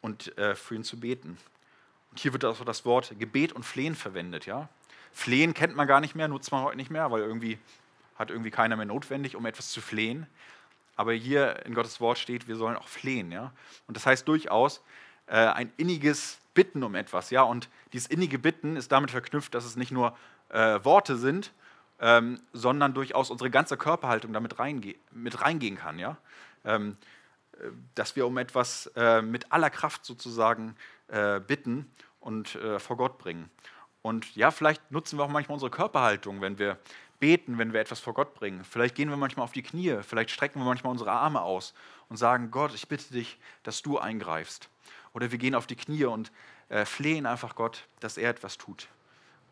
[0.00, 1.36] und äh, für ihn zu beten.
[2.10, 4.46] Und hier wird also das Wort Gebet und Flehen verwendet.
[4.46, 4.68] Ja?
[5.12, 7.58] Flehen kennt man gar nicht mehr, nutzt man heute nicht mehr, weil irgendwie
[8.16, 10.26] hat irgendwie keiner mehr notwendig, um etwas zu flehen.
[10.94, 13.32] Aber hier in Gottes Wort steht, wir sollen auch flehen.
[13.32, 13.52] Ja?
[13.88, 14.80] Und das heißt durchaus
[15.26, 17.30] äh, ein inniges Bitten um etwas.
[17.30, 17.42] Ja?
[17.42, 20.16] Und dieses innige Bitten ist damit verknüpft, dass es nicht nur
[20.48, 21.52] äh, Worte sind,
[22.00, 26.00] ähm, sondern durchaus unsere ganze Körperhaltung damit reinge mit reingehen kann.
[26.00, 26.16] Ja?
[26.64, 26.96] Ähm,
[27.52, 30.74] äh, dass wir um etwas äh, mit aller Kraft sozusagen
[31.06, 33.48] äh, bitten und äh, vor Gott bringen.
[34.02, 36.76] Und ja, vielleicht nutzen wir auch manchmal unsere Körperhaltung, wenn wir
[37.20, 38.64] beten, wenn wir etwas vor Gott bringen.
[38.64, 41.72] Vielleicht gehen wir manchmal auf die Knie, vielleicht strecken wir manchmal unsere Arme aus
[42.08, 44.68] und sagen, Gott, ich bitte dich, dass du eingreifst.
[45.18, 46.30] Oder wir gehen auf die Knie und
[46.68, 48.86] äh, flehen einfach Gott, dass er etwas tut.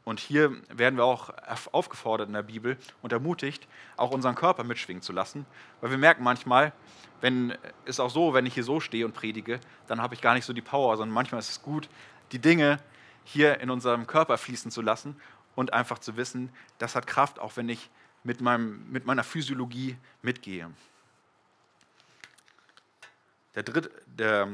[0.05, 1.31] Und hier werden wir auch
[1.73, 5.45] aufgefordert in der Bibel und ermutigt, auch unseren Körper mitschwingen zu lassen.
[5.81, 6.73] Weil wir merken manchmal,
[7.21, 10.35] wenn ist auch so, wenn ich hier so stehe und predige, dann habe ich gar
[10.35, 11.89] nicht so die Power, sondern manchmal ist es gut,
[12.31, 12.79] die Dinge
[13.25, 15.17] hier in unserem Körper fließen zu lassen
[15.57, 17.91] und einfach zu wissen, das hat Kraft, auch wenn ich
[18.23, 20.71] mit, meinem, mit meiner Physiologie mitgehe.
[23.57, 24.47] Der dritte, der,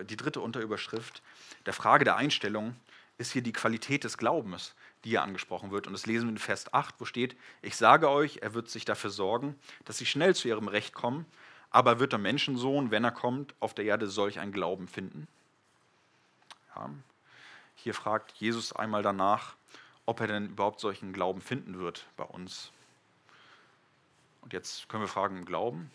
[0.00, 1.22] äh, die dritte Unterüberschrift
[1.66, 2.76] der Frage der Einstellung
[3.18, 4.74] ist hier die Qualität des Glaubens,
[5.04, 5.88] die hier angesprochen wird.
[5.88, 8.84] Und das lesen wir in Vers 8, wo steht, ich sage euch, er wird sich
[8.84, 11.26] dafür sorgen, dass sie schnell zu ihrem Recht kommen,
[11.70, 15.26] aber wird der Menschensohn, wenn er kommt, auf der Erde solch einen Glauben finden?
[16.74, 16.90] Ja.
[17.74, 19.56] Hier fragt Jesus einmal danach,
[20.06, 22.70] ob er denn überhaupt solchen Glauben finden wird bei uns.
[24.42, 25.90] Und jetzt können wir fragen, Glauben?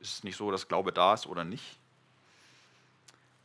[0.00, 1.78] Ist es nicht so, dass Glaube da ist oder nicht?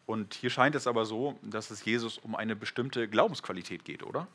[0.05, 4.27] Und hier scheint es aber so, dass es Jesus um eine bestimmte Glaubensqualität geht, oder?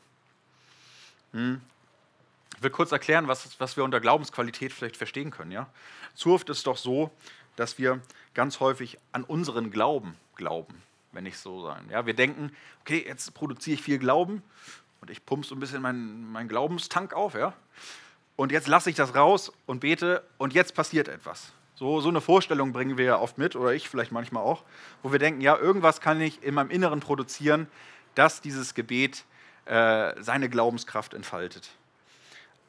[1.31, 1.61] Hm.
[2.57, 5.51] Ich will kurz erklären, was, was wir unter Glaubensqualität vielleicht verstehen können.
[5.51, 5.69] Ja?
[6.15, 7.11] Zu oft ist es doch so,
[7.55, 8.01] dass wir
[8.33, 11.87] ganz häufig an unseren Glauben glauben, wenn nicht so sein.
[11.89, 12.05] Ja?
[12.05, 12.51] Wir denken,
[12.81, 14.41] okay, jetzt produziere ich viel Glauben
[15.01, 17.35] und ich pumpe so ein bisschen meinen mein Glaubenstank auf.
[17.35, 17.53] Ja?
[18.35, 21.53] Und jetzt lasse ich das raus und bete und jetzt passiert etwas.
[21.79, 24.65] So, so eine Vorstellung bringen wir ja oft mit, oder ich vielleicht manchmal auch,
[25.01, 27.67] wo wir denken, ja, irgendwas kann ich in meinem Inneren produzieren,
[28.15, 29.23] dass dieses Gebet
[29.63, 31.69] äh, seine Glaubenskraft entfaltet.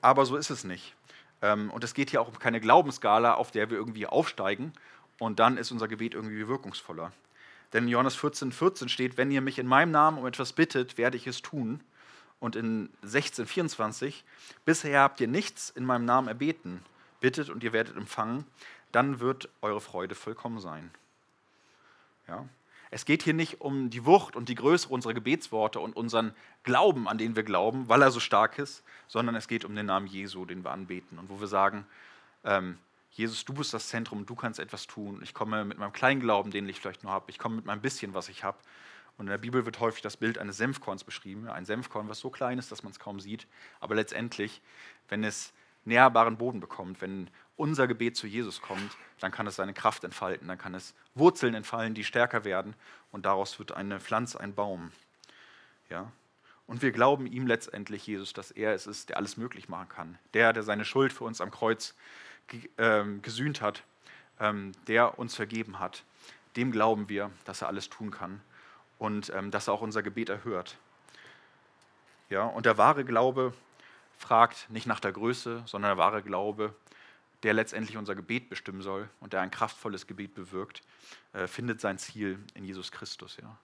[0.00, 0.94] Aber so ist es nicht.
[1.42, 4.74] Ähm, und es geht hier auch um keine Glaubensskala, auf der wir irgendwie aufsteigen
[5.18, 7.10] und dann ist unser Gebet irgendwie wirkungsvoller.
[7.72, 10.98] Denn in Johannes 14, 14 steht, wenn ihr mich in meinem Namen um etwas bittet,
[10.98, 11.80] werde ich es tun.
[12.38, 14.22] Und in 16, 24,
[14.64, 16.84] bisher habt ihr nichts in meinem Namen erbeten.
[17.20, 18.46] Bittet und ihr werdet empfangen,
[18.92, 20.90] dann wird eure Freude vollkommen sein.
[22.28, 22.46] Ja?
[22.90, 27.06] Es geht hier nicht um die Wucht und die Größe unserer Gebetsworte und unseren Glauben,
[27.06, 30.08] an den wir glauben, weil er so stark ist, sondern es geht um den Namen
[30.08, 31.86] Jesu, den wir anbeten und wo wir sagen,
[32.44, 32.78] ähm,
[33.12, 35.20] Jesus, du bist das Zentrum, du kannst etwas tun.
[35.22, 37.80] Ich komme mit meinem kleinen Glauben, den ich vielleicht nur habe, ich komme mit meinem
[37.80, 38.58] bisschen, was ich habe.
[39.18, 41.48] Und in der Bibel wird häufig das Bild eines Senfkorns beschrieben.
[41.48, 43.46] Ein Senfkorn, was so klein ist, dass man es kaum sieht.
[43.78, 44.62] Aber letztendlich,
[45.08, 45.52] wenn es
[45.84, 47.28] näherbaren Boden bekommt, wenn
[47.60, 51.54] unser Gebet zu Jesus kommt, dann kann es seine Kraft entfalten, dann kann es Wurzeln
[51.54, 52.74] entfallen, die stärker werden
[53.12, 54.90] und daraus wird eine Pflanze, ein Baum.
[55.90, 56.10] Ja?
[56.66, 60.18] Und wir glauben ihm letztendlich, Jesus, dass er es ist, der alles möglich machen kann.
[60.34, 61.94] Der, der seine Schuld für uns am Kreuz
[62.78, 63.82] ähm, gesühnt hat,
[64.38, 66.04] ähm, der uns vergeben hat.
[66.56, 68.40] Dem glauben wir, dass er alles tun kann
[68.98, 70.78] und ähm, dass er auch unser Gebet erhört.
[72.30, 73.52] Ja, und der wahre Glaube
[74.16, 76.74] fragt nicht nach der Größe, sondern der wahre Glaube,
[77.42, 80.82] der letztendlich unser Gebet bestimmen soll und der ein kraftvolles Gebet bewirkt,
[81.32, 83.38] äh, findet sein Ziel in Jesus Christus.
[83.40, 83.58] Ja.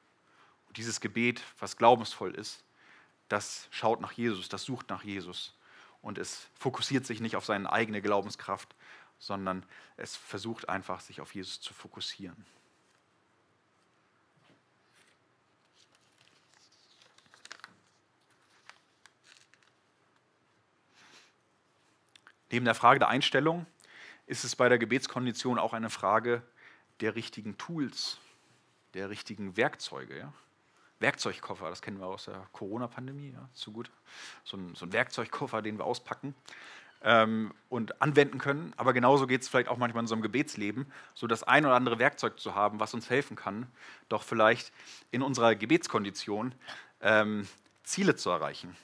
[0.69, 2.65] Und dieses Gebet, was glaubensvoll ist,
[3.29, 5.55] das schaut nach Jesus, das sucht nach Jesus
[6.01, 8.75] und es fokussiert sich nicht auf seine eigene Glaubenskraft,
[9.19, 9.65] sondern
[9.97, 12.47] es versucht einfach, sich auf Jesus zu fokussieren.
[22.51, 23.67] Neben der Frage der Einstellung
[24.27, 26.43] ist es bei der Gebetskondition auch eine Frage
[27.01, 28.19] der richtigen Tools,
[28.95, 30.19] der richtigen Werkzeuge.
[30.19, 30.33] Ja?
[31.01, 33.91] Werkzeugkoffer, das kennen wir aus der Corona-Pandemie, ja, zu gut.
[34.45, 36.35] So ein, so ein, Werkzeugkoffer, den wir auspacken
[37.03, 38.73] ähm, und anwenden können.
[38.77, 41.99] Aber genauso geht es vielleicht auch manchmal in unserem Gebetsleben, so das ein oder andere
[41.99, 43.67] Werkzeug zu haben, was uns helfen kann,
[44.09, 44.73] doch vielleicht
[45.11, 46.55] in unserer Gebetskondition
[47.03, 47.47] ähm,
[47.83, 48.75] Ziele zu erreichen,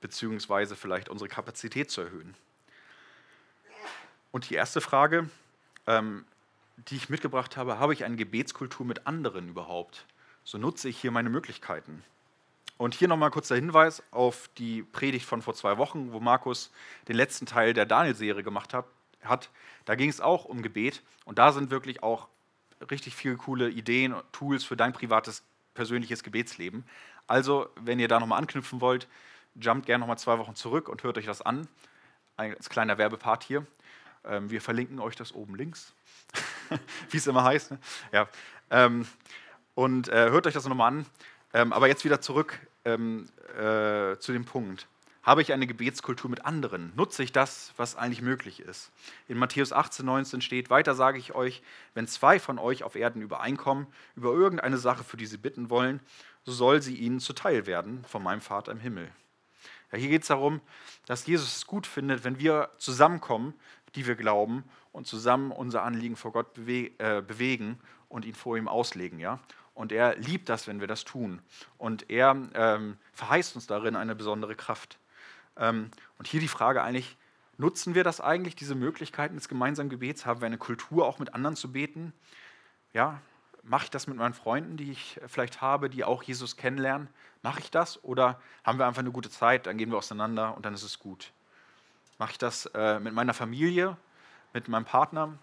[0.00, 2.34] beziehungsweise vielleicht unsere Kapazität zu erhöhen.
[4.30, 5.28] Und die erste Frage,
[5.86, 6.24] ähm,
[6.76, 10.06] die ich mitgebracht habe, habe ich eine Gebetskultur mit anderen überhaupt?
[10.44, 12.04] So nutze ich hier meine Möglichkeiten.
[12.76, 16.70] Und hier nochmal kurz der Hinweis auf die Predigt von vor zwei Wochen, wo Markus
[17.08, 18.86] den letzten Teil der Daniel-Serie gemacht hat.
[19.24, 19.50] hat.
[19.84, 22.28] Da ging es auch um Gebet und da sind wirklich auch
[22.90, 25.42] richtig viele coole Ideen und Tools für dein privates,
[25.74, 26.84] persönliches Gebetsleben.
[27.26, 29.08] Also, wenn ihr da nochmal anknüpfen wollt,
[29.56, 31.66] jumpt gerne nochmal zwei Wochen zurück und hört euch das an.
[32.36, 33.66] Als kleiner Werbepart hier.
[34.28, 35.94] Ähm, wir verlinken euch das oben links,
[37.10, 37.72] wie es immer heißt.
[37.72, 37.78] Ne?
[38.12, 38.28] Ja.
[38.70, 39.06] Ähm,
[39.74, 41.06] und äh, hört euch das nochmal an.
[41.54, 44.86] Ähm, aber jetzt wieder zurück ähm, äh, zu dem Punkt.
[45.22, 46.92] Habe ich eine Gebetskultur mit anderen?
[46.96, 48.90] Nutze ich das, was eigentlich möglich ist?
[49.28, 51.62] In Matthäus 18, 19 steht, weiter sage ich euch,
[51.94, 53.86] wenn zwei von euch auf Erden übereinkommen
[54.16, 56.00] über irgendeine Sache, für die sie bitten wollen,
[56.44, 59.10] so soll sie ihnen zuteil werden von meinem Vater im Himmel.
[59.92, 60.60] Ja, hier geht es darum,
[61.06, 63.54] dass Jesus es gut findet, wenn wir zusammenkommen
[63.98, 68.56] die wir glauben und zusammen unser Anliegen vor Gott bewe äh, bewegen und ihn vor
[68.56, 69.18] ihm auslegen.
[69.18, 69.40] Ja?
[69.74, 71.42] Und er liebt das, wenn wir das tun.
[71.78, 74.98] Und er ähm, verheißt uns darin eine besondere Kraft.
[75.56, 77.16] Ähm, und hier die Frage eigentlich,
[77.56, 80.26] nutzen wir das eigentlich, diese Möglichkeiten des gemeinsamen Gebets?
[80.26, 82.12] Haben wir eine Kultur, auch mit anderen zu beten?
[82.92, 83.20] Ja,
[83.64, 87.08] mache ich das mit meinen Freunden, die ich vielleicht habe, die auch Jesus kennenlernen?
[87.42, 88.02] Mache ich das?
[88.04, 91.00] Oder haben wir einfach eine gute Zeit, dann gehen wir auseinander und dann ist es
[91.00, 91.32] gut?
[92.18, 93.96] Mache ich das äh, mit meiner Familie,
[94.52, 95.38] mit meinem Partner,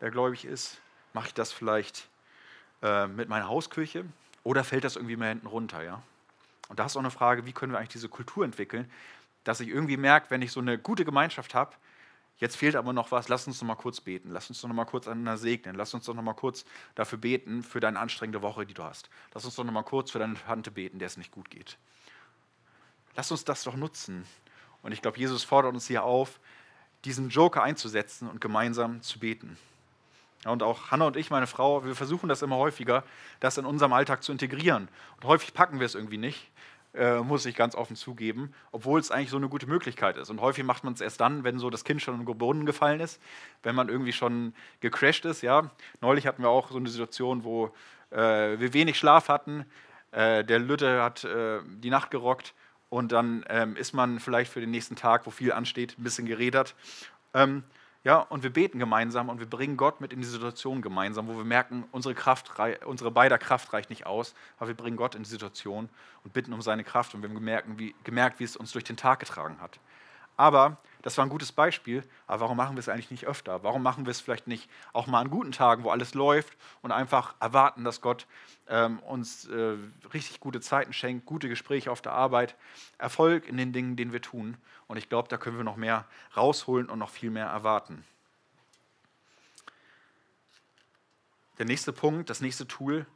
[0.00, 0.80] der gläubig ist?
[1.14, 2.08] Mache ich das vielleicht
[2.82, 4.04] äh, mit meiner Hauskirche?
[4.44, 5.82] Oder fällt das irgendwie mehr hinten runter?
[5.82, 6.02] Ja?
[6.68, 8.90] Und da ist auch eine Frage, wie können wir eigentlich diese Kultur entwickeln,
[9.44, 11.74] dass ich irgendwie merke, wenn ich so eine gute Gemeinschaft habe,
[12.36, 14.76] jetzt fehlt aber noch was, lass uns noch mal kurz beten, lass uns doch noch
[14.76, 18.42] mal kurz einander segnen, lass uns doch noch mal kurz dafür beten, für deine anstrengende
[18.42, 19.08] Woche, die du hast.
[19.32, 21.78] Lass uns doch noch mal kurz für deine Tante beten, der es nicht gut geht.
[23.16, 24.26] Lass uns das doch nutzen,
[24.88, 26.40] und ich glaube, Jesus fordert uns hier auf,
[27.04, 29.58] diesen Joker einzusetzen und gemeinsam zu beten.
[30.46, 33.04] und auch Hanna und ich, meine Frau, wir versuchen das immer häufiger,
[33.38, 34.88] das in unserem Alltag zu integrieren.
[35.16, 36.50] Und häufig packen wir es irgendwie nicht,
[36.94, 40.30] äh, muss ich ganz offen zugeben, obwohl es eigentlich so eine gute Möglichkeit ist.
[40.30, 43.00] Und häufig macht man es erst dann, wenn so das Kind schon im Brunnen gefallen
[43.00, 43.20] ist,
[43.62, 45.42] wenn man irgendwie schon gecrashed ist.
[45.42, 45.70] Ja?
[46.00, 47.74] Neulich hatten wir auch so eine Situation, wo
[48.08, 49.66] äh, wir wenig Schlaf hatten.
[50.12, 52.54] Äh, der Lütte hat äh, die Nacht gerockt
[52.90, 56.26] und dann ähm, ist man vielleicht für den nächsten Tag, wo viel ansteht, ein bisschen
[56.26, 56.74] geredert.
[57.34, 57.64] Ähm,
[58.04, 61.36] ja, und wir beten gemeinsam und wir bringen Gott mit in die Situation gemeinsam, wo
[61.36, 62.52] wir merken, unsere, Kraft,
[62.86, 65.88] unsere beider Kraft reicht nicht aus, aber wir bringen Gott in die Situation
[66.24, 68.84] und bitten um seine Kraft und wir haben gemerkt wie, gemerkt, wie es uns durch
[68.84, 69.78] den Tag getragen hat.
[70.36, 73.62] Aber das war ein gutes Beispiel, aber warum machen wir es eigentlich nicht öfter?
[73.62, 76.90] Warum machen wir es vielleicht nicht auch mal an guten Tagen, wo alles läuft und
[76.90, 78.26] einfach erwarten, dass Gott
[78.68, 79.76] ähm, uns äh,
[80.12, 82.56] richtig gute Zeiten schenkt, gute Gespräche auf der Arbeit,
[82.98, 84.56] Erfolg in den Dingen, den wir tun.
[84.88, 86.04] Und ich glaube, da können wir noch mehr
[86.36, 88.04] rausholen und noch viel mehr erwarten.
[91.58, 93.06] Der nächste Punkt, das nächste Tool,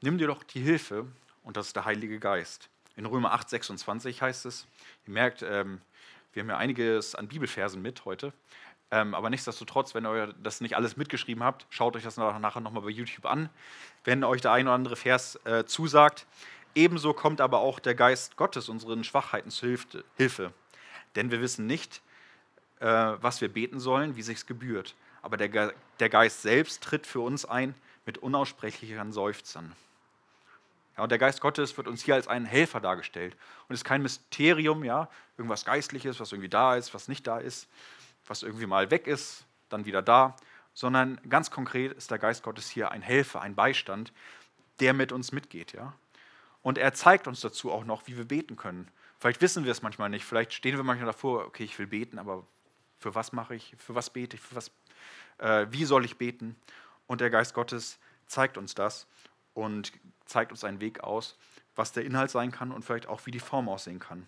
[0.00, 1.06] nimm dir doch die Hilfe
[1.42, 2.68] und das ist der Heilige Geist.
[2.96, 4.66] In Römer 8, 26 heißt es,
[5.06, 5.80] ihr merkt, ähm,
[6.38, 8.32] wir haben ja einiges an Bibelversen mit heute.
[8.92, 12.84] Ähm, aber nichtsdestotrotz, wenn ihr das nicht alles mitgeschrieben habt, schaut euch das nachher nochmal
[12.84, 13.50] bei YouTube an,
[14.04, 16.26] wenn euch der ein oder andere Vers äh, zusagt.
[16.76, 19.76] Ebenso kommt aber auch der Geist Gottes unseren Schwachheiten zu
[20.16, 20.52] Hilfe.
[21.16, 22.02] Denn wir wissen nicht,
[22.78, 24.94] äh, was wir beten sollen, wie sich's gebührt.
[25.22, 27.74] Aber der, Ge der Geist selbst tritt für uns ein
[28.06, 29.72] mit unaussprechlichen Seufzern.
[30.98, 33.34] Ja, und der Geist Gottes wird uns hier als ein Helfer dargestellt.
[33.68, 37.38] Und es ist kein Mysterium, ja, irgendwas Geistliches, was irgendwie da ist, was nicht da
[37.38, 37.68] ist,
[38.26, 40.34] was irgendwie mal weg ist, dann wieder da,
[40.74, 44.12] sondern ganz konkret ist der Geist Gottes hier ein Helfer, ein Beistand,
[44.80, 45.72] der mit uns mitgeht.
[45.72, 45.94] Ja?
[46.62, 48.90] Und er zeigt uns dazu auch noch, wie wir beten können.
[49.20, 52.18] Vielleicht wissen wir es manchmal nicht, vielleicht stehen wir manchmal davor, okay, ich will beten,
[52.18, 52.44] aber
[52.98, 54.72] für was mache ich, für was bete ich, für was,
[55.38, 56.56] äh, wie soll ich beten?
[57.06, 59.06] Und der Geist Gottes zeigt uns das
[59.58, 59.92] und
[60.24, 61.36] zeigt uns einen Weg aus,
[61.74, 64.26] was der Inhalt sein kann und vielleicht auch, wie die Form aussehen kann.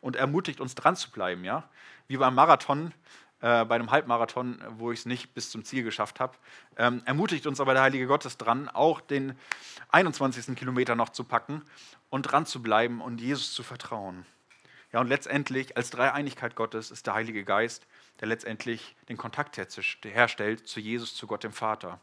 [0.00, 1.68] Und ermutigt uns dran zu bleiben, ja.
[2.08, 2.92] Wie beim Marathon,
[3.40, 6.36] äh, bei einem Halbmarathon, wo ich es nicht bis zum Ziel geschafft habe,
[6.76, 9.38] ähm, ermutigt uns aber der Heilige Gottes dran, auch den
[9.90, 10.56] 21.
[10.56, 11.62] Kilometer noch zu packen
[12.10, 14.26] und dran zu bleiben und Jesus zu vertrauen.
[14.92, 17.86] Ja, und letztendlich als Dreieinigkeit Gottes ist der Heilige Geist,
[18.20, 22.00] der letztendlich den Kontakt herstellt zu Jesus, zu Gott dem Vater.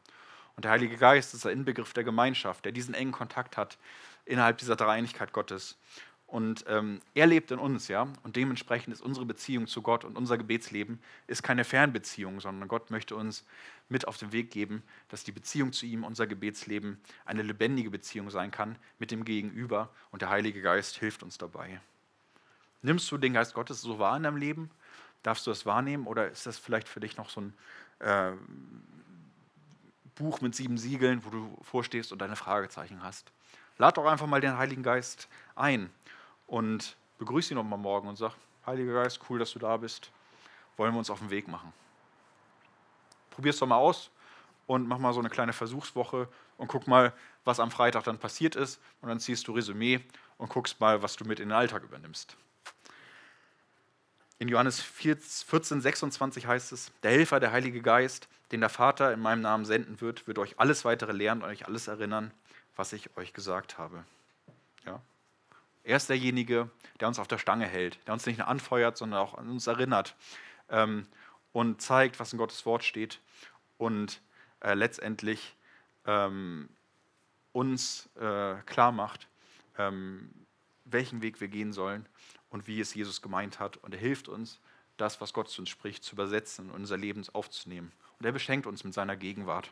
[0.56, 3.78] Und der Heilige Geist ist der Inbegriff der Gemeinschaft, der diesen engen Kontakt hat
[4.26, 5.78] innerhalb dieser Dreieinigkeit Gottes.
[6.32, 8.08] Und ähm, er lebt in uns, ja.
[8.24, 12.90] Und dementsprechend ist unsere Beziehung zu Gott und unser Gebetsleben ist keine Fernbeziehung, sondern Gott
[12.90, 13.44] möchte uns
[13.90, 18.30] mit auf den Weg geben, dass die Beziehung zu ihm, unser Gebetsleben, eine lebendige Beziehung
[18.30, 19.90] sein kann mit dem Gegenüber.
[20.12, 21.82] Und der Heilige Geist hilft uns dabei.
[22.82, 24.72] Nimmst du den Geist Gottes so wahr in deinem Leben?
[25.24, 26.08] Darfst du das wahrnehmen?
[26.08, 27.54] Oder ist das vielleicht für dich noch so ein
[28.00, 28.32] äh,
[30.16, 33.32] Buch mit sieben Siegeln, wo du vorstehst und deine Fragezeichen hast?
[33.78, 35.90] Lad doch einfach mal den Heiligen Geist ein
[36.48, 38.34] und begrüße ihn nochmal morgen und sag,
[38.66, 40.12] Heiliger Geist, cool, dass du da bist.
[40.78, 41.74] Wollen wir uns auf den Weg machen.
[43.32, 44.12] Probier es doch mal aus
[44.68, 48.56] und mach mal so eine kleine Versuchswoche und guck mal, was am Freitag dann passiert
[48.56, 48.80] ist.
[49.02, 50.02] Und dann ziehst du Resümee
[50.38, 52.38] und guckst mal, was du mit in den Alltag übernimmst.
[54.38, 59.20] In Johannes 14, 26 heißt es, der Helfer, der Heilige Geist, den der Vater in
[59.20, 62.32] meinem Namen senden wird, wird euch alles weitere lernen und euch alles erinnern,
[62.76, 64.06] was ich euch gesagt habe.
[64.86, 65.02] Ja?
[65.84, 69.20] Er ist derjenige, der uns auf der Stange hält, der uns nicht nur anfeuert, sondern
[69.20, 70.16] auch an uns erinnert
[70.70, 71.08] ähm,
[71.54, 73.20] und zeigt, was in Gottes Wort steht
[73.78, 74.22] und
[74.60, 75.56] äh, letztendlich
[76.06, 76.70] ähm,
[77.52, 79.28] uns äh, klar macht,
[79.78, 80.30] ähm,
[80.86, 82.06] welchen Weg wir gehen sollen
[82.50, 83.78] und wie es Jesus gemeint hat.
[83.78, 84.60] Und er hilft uns,
[84.98, 87.92] das, was Gott zu uns spricht, zu übersetzen und unser Leben aufzunehmen.
[88.22, 89.72] Und er beschenkt uns mit seiner Gegenwart.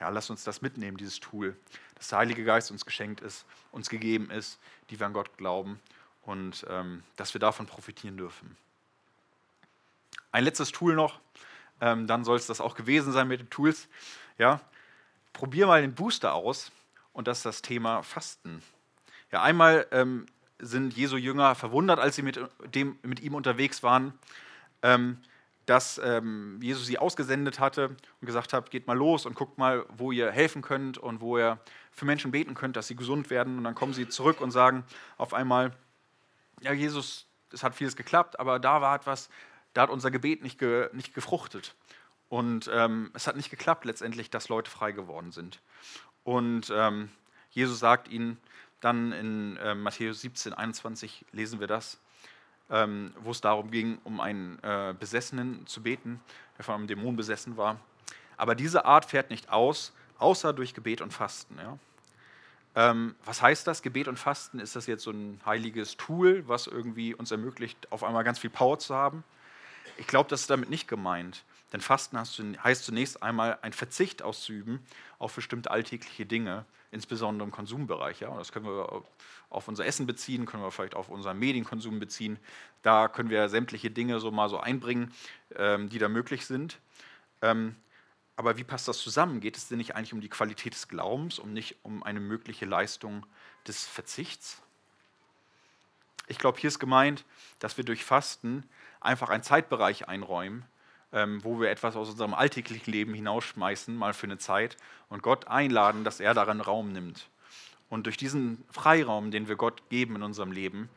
[0.00, 1.54] Ja, lass uns das mitnehmen, dieses Tool,
[1.96, 5.78] dass der Heilige Geist uns geschenkt ist, uns gegeben ist, die wir an Gott glauben
[6.22, 8.56] und ähm, dass wir davon profitieren dürfen.
[10.30, 11.20] Ein letztes Tool noch,
[11.82, 13.86] ähm, dann soll es das auch gewesen sein mit den Tools.
[14.38, 14.62] Ja,
[15.34, 16.72] probier mal den Booster aus
[17.12, 18.62] und das ist das Thema Fasten.
[19.30, 20.24] Ja, einmal ähm,
[20.58, 22.40] sind Jesu Jünger verwundert, als sie mit,
[22.74, 24.18] dem, mit ihm unterwegs waren.
[24.80, 25.18] Ähm,
[25.66, 27.88] dass ähm, Jesus sie ausgesendet hatte
[28.20, 31.38] und gesagt hat, geht mal los und guckt mal, wo ihr helfen könnt und wo
[31.38, 31.58] ihr
[31.92, 33.58] für Menschen beten könnt, dass sie gesund werden.
[33.58, 34.84] Und dann kommen sie zurück und sagen
[35.18, 35.72] auf einmal,
[36.60, 39.28] ja Jesus, es hat vieles geklappt, aber da war etwas,
[39.74, 41.74] da hat unser Gebet nicht, ge, nicht gefruchtet.
[42.28, 45.60] Und ähm, es hat nicht geklappt letztendlich, dass Leute frei geworden sind.
[46.24, 47.10] Und ähm,
[47.50, 48.38] Jesus sagt ihnen
[48.80, 52.00] dann in äh, Matthäus 17, 21, lesen wir das,
[52.72, 56.20] ähm, wo es darum ging, um einen äh, Besessenen zu beten,
[56.56, 57.78] der von einem Dämon besessen war.
[58.36, 61.58] Aber diese Art fährt nicht aus, außer durch Gebet und Fasten.
[61.58, 61.78] Ja?
[62.74, 63.82] Ähm, was heißt das?
[63.82, 68.02] Gebet und Fasten, ist das jetzt so ein heiliges Tool, was irgendwie uns ermöglicht, auf
[68.02, 69.22] einmal ganz viel Power zu haben?
[69.98, 71.44] Ich glaube, das ist damit nicht gemeint.
[71.72, 74.80] Denn Fasten heißt zunächst einmal ein Verzicht auszuüben
[75.18, 78.20] auf bestimmte alltägliche Dinge, insbesondere im Konsumbereich.
[78.20, 78.28] Ja?
[78.28, 79.02] Und das können wir
[79.48, 82.38] auf unser Essen beziehen, können wir vielleicht auf unseren Medienkonsum beziehen.
[82.82, 85.12] Da können wir sämtliche Dinge so mal so einbringen,
[85.56, 86.78] ähm, die da möglich sind.
[87.40, 87.76] Ähm,
[88.36, 89.40] aber wie passt das zusammen?
[89.40, 92.64] Geht es denn nicht eigentlich um die Qualität des Glaubens, um nicht um eine mögliche
[92.64, 93.26] Leistung
[93.66, 94.62] des Verzichts?
[96.28, 97.24] Ich glaube, hier ist gemeint,
[97.58, 98.64] dass wir durch Fasten
[99.00, 100.64] einfach einen Zeitbereich einräumen,
[101.12, 104.76] ähm, wo wir etwas aus unserem alltäglichen Leben hinausschmeißen, mal für eine Zeit,
[105.08, 107.28] und Gott einladen, dass er daran Raum nimmt.
[107.88, 110.88] Und durch diesen Freiraum, den wir Gott geben in unserem Leben,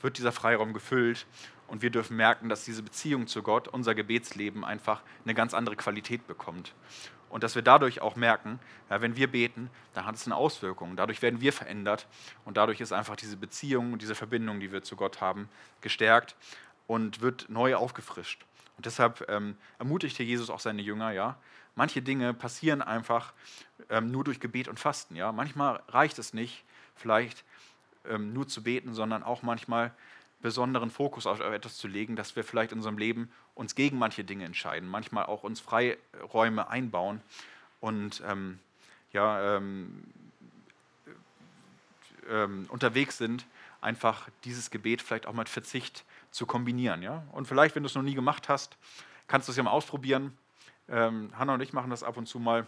[0.00, 1.26] wird dieser Freiraum gefüllt
[1.66, 5.76] und wir dürfen merken, dass diese Beziehung zu Gott, unser Gebetsleben einfach eine ganz andere
[5.76, 6.74] Qualität bekommt.
[7.30, 8.60] Und dass wir dadurch auch merken,
[8.90, 10.94] ja, wenn wir beten, dann hat es eine Auswirkung.
[10.94, 12.06] Dadurch werden wir verändert
[12.44, 15.48] und dadurch ist einfach diese Beziehung und diese Verbindung, die wir zu Gott haben,
[15.80, 16.36] gestärkt
[16.86, 18.44] und wird neu aufgefrischt.
[18.76, 21.36] Und deshalb ähm, ermutigte Jesus auch seine Jünger, ja,
[21.76, 23.32] manche Dinge passieren einfach
[23.90, 25.16] ähm, nur durch Gebet und Fasten.
[25.16, 25.32] Ja.
[25.32, 26.64] Manchmal reicht es nicht,
[26.96, 27.44] vielleicht
[28.08, 29.92] ähm, nur zu beten, sondern auch manchmal
[30.42, 34.24] besonderen Fokus auf etwas zu legen, dass wir vielleicht in unserem Leben uns gegen manche
[34.24, 37.22] Dinge entscheiden, manchmal auch uns Freiräume einbauen
[37.80, 38.58] und ähm,
[39.12, 40.04] ja, ähm,
[42.28, 43.46] ähm, unterwegs sind,
[43.80, 46.04] einfach dieses Gebet vielleicht auch mit Verzicht
[46.34, 47.00] zu kombinieren.
[47.00, 47.22] Ja?
[47.30, 48.76] Und vielleicht, wenn du es noch nie gemacht hast,
[49.28, 50.36] kannst du es ja mal ausprobieren.
[50.88, 52.66] Ähm, Hanna und ich machen das ab und zu mal,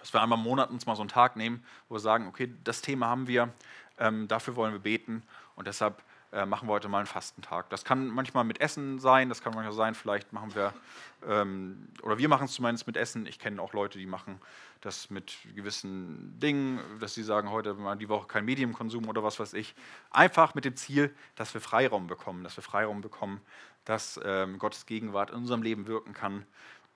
[0.00, 2.52] dass wir einmal im Monat uns mal so einen Tag nehmen, wo wir sagen, okay,
[2.64, 3.52] das Thema haben wir,
[3.98, 5.22] ähm, dafür wollen wir beten
[5.56, 6.02] und deshalb
[6.36, 7.70] äh, machen wir heute mal einen Fastentag.
[7.70, 10.74] Das kann manchmal mit Essen sein, das kann manchmal sein, vielleicht machen wir,
[11.26, 13.24] ähm, oder wir machen es zumindest mit Essen.
[13.24, 14.38] Ich kenne auch Leute, die machen
[14.82, 19.40] das mit gewissen Dingen, dass sie sagen, heute mal die Woche kein Medienkonsum oder was
[19.40, 19.74] weiß ich.
[20.10, 23.40] Einfach mit dem Ziel, dass wir Freiraum bekommen, dass wir Freiraum bekommen,
[23.86, 26.44] dass ähm, Gottes Gegenwart in unserem Leben wirken kann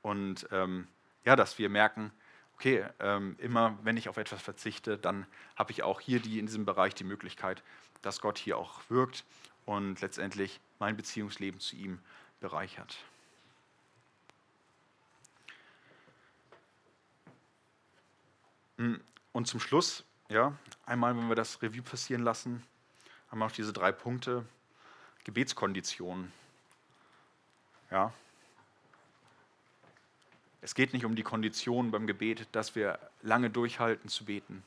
[0.03, 0.87] und ähm,
[1.25, 2.13] ja, dass wir merken,
[2.57, 5.25] okay, ähm, immer wenn ich auf etwas verzichte, dann
[5.57, 7.63] habe ich auch hier die, in diesem Bereich die Möglichkeit,
[8.03, 9.25] dass Gott hier auch wirkt
[9.67, 11.99] und letztendlich mein Beziehungsleben zu ihm
[12.41, 12.97] bereichert.
[18.77, 19.01] Hm,
[19.33, 22.63] und zum Schluss, ja, einmal, wenn wir das Revue passieren lassen,
[23.31, 24.45] haben wir noch diese drei Punkte.
[25.25, 26.33] Gebetskonditionen.
[27.91, 28.13] Ja,
[30.63, 34.63] es geht nicht um die Kondition beim Gebet, dass wir lange durchhalten zu beten,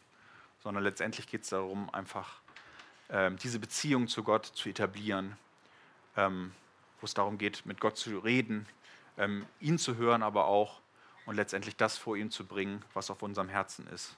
[0.61, 2.41] sondern letztendlich geht es darum, einfach
[3.43, 5.37] diese Beziehung zu Gott zu etablieren,
[6.17, 6.51] ähm,
[6.99, 8.65] wo es darum geht, mit Gott zu reden,
[9.17, 10.81] ähm, ihn zu hören, aber auch
[11.25, 14.17] und letztendlich das vor ihm zu bringen, was auf unserem Herzen ist.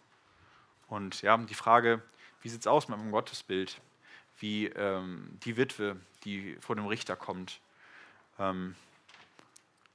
[0.88, 2.02] Und ja, die Frage,
[2.42, 3.82] wie sieht es aus mit dem Gottesbild?
[4.40, 7.60] Wie ähm, die Witwe, die vor dem Richter kommt.
[8.38, 8.76] Ähm,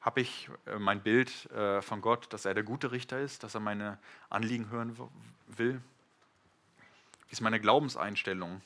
[0.01, 3.55] habe ich äh, mein Bild äh, von Gott, dass er der gute Richter ist, dass
[3.55, 3.99] er meine
[4.31, 4.97] Anliegen hören
[5.47, 5.81] will?
[7.29, 8.63] Wie ist meine Glaubenseinstellung?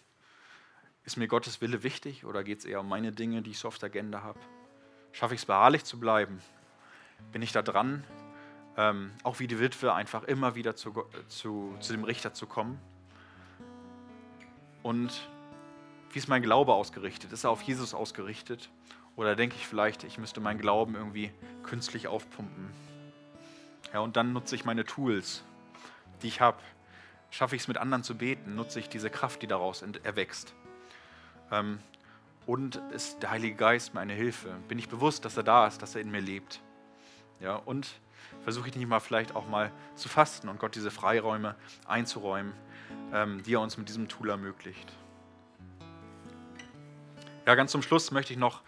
[1.05, 3.69] Ist mir Gottes Wille wichtig oder geht es eher um meine Dinge, die ich so
[3.69, 4.41] auf der Agenda habe?
[5.13, 6.41] Schaffe ich es beharrlich zu bleiben?
[7.31, 8.05] Bin ich da dran,
[8.77, 12.81] ähm, auch wie die Witwe einfach immer wieder zu, zu, zu dem Richter zu kommen?
[14.83, 15.29] Und
[16.11, 17.33] wie ist mein Glaube ausgerichtet?
[17.33, 18.71] Ist er auf Jesus ausgerichtet?
[19.17, 21.33] Oder denke ich vielleicht, ich müsste meinen Glauben irgendwie
[21.65, 22.71] künstlich aufpumpen?
[23.93, 25.45] Ja, und dann nutze ich meine Tools,
[26.23, 26.59] die ich habe.
[27.31, 28.55] Schaffe ich es mit anderen zu beten?
[28.55, 30.55] Nutze ich diese Kraft, die daraus erwächst?
[31.51, 31.79] Ähm,
[32.47, 34.55] und ist der Heilige Geist meine Hilfe?
[34.69, 36.61] Bin ich bewusst, dass er da ist, dass er in mir lebt?
[37.41, 37.89] Ja, und
[38.43, 41.55] versuche ich nicht mal vielleicht auch mal zu fasten und Gott diese Freiräume
[41.87, 42.53] einzuräumen,
[43.13, 44.93] ähm, die er uns mit diesem Tool ermöglicht.
[47.47, 48.63] Ja, ganz zum Schluss möchte ich noch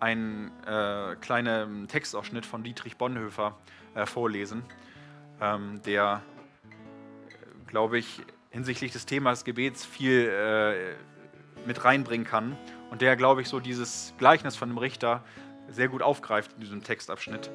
[0.00, 3.56] einen äh, kleinen Textausschnitt von Dietrich Bonhoeffer
[3.94, 4.62] äh, vorlesen,
[5.40, 6.22] ähm, der,
[7.66, 10.94] glaube ich, hinsichtlich des Themas Gebets viel äh,
[11.66, 12.56] mit reinbringen kann
[12.90, 15.22] und der, glaube ich, so dieses Gleichnis von dem Richter
[15.68, 17.50] sehr gut aufgreift in diesem Textabschnitt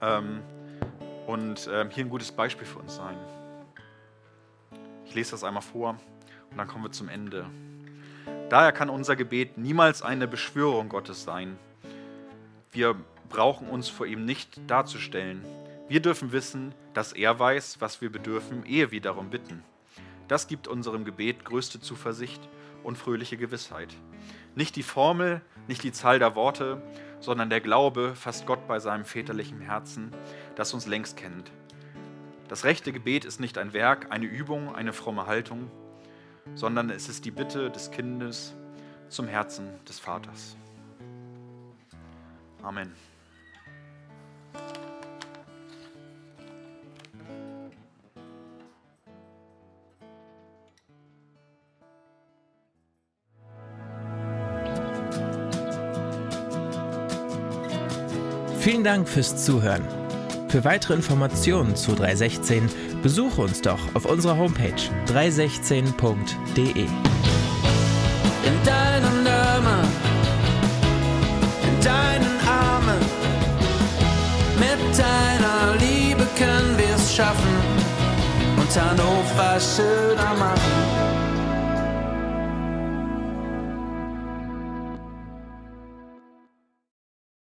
[0.00, 0.40] ähm,
[1.26, 3.16] und ähm, hier ein gutes Beispiel für uns sein.
[5.06, 5.96] Ich lese das einmal vor
[6.50, 7.46] und dann kommen wir zum Ende.
[8.48, 11.58] Daher kann unser Gebet niemals eine Beschwörung Gottes sein,
[12.74, 12.96] wir
[13.28, 15.44] brauchen uns vor ihm nicht darzustellen.
[15.88, 19.62] Wir dürfen wissen, dass er weiß, was wir bedürfen, ehe wir darum bitten.
[20.26, 22.40] Das gibt unserem Gebet größte Zuversicht
[22.84, 23.94] und fröhliche Gewissheit.
[24.54, 26.82] Nicht die Formel, nicht die Zahl der Worte,
[27.20, 30.12] sondern der Glaube fasst Gott bei seinem väterlichen Herzen,
[30.54, 31.50] das uns längst kennt.
[32.48, 35.70] Das rechte Gebet ist nicht ein Werk, eine Übung, eine fromme Haltung,
[36.54, 38.54] sondern es ist die Bitte des Kindes
[39.08, 40.56] zum Herzen des Vaters.
[42.62, 42.92] Amen.
[58.84, 59.82] Vielen Dank fürs Zuhören.
[60.48, 62.68] Für weitere Informationen zu 316
[63.02, 64.74] besuche uns doch auf unserer Homepage
[65.06, 66.82] 316.de.
[66.82, 66.88] in
[68.62, 69.88] deinen Namen,
[71.62, 73.00] in deinen Armen.
[74.58, 77.56] Mit deiner Liebe können wir es schaffen
[78.58, 81.23] und Hannover schöner machen.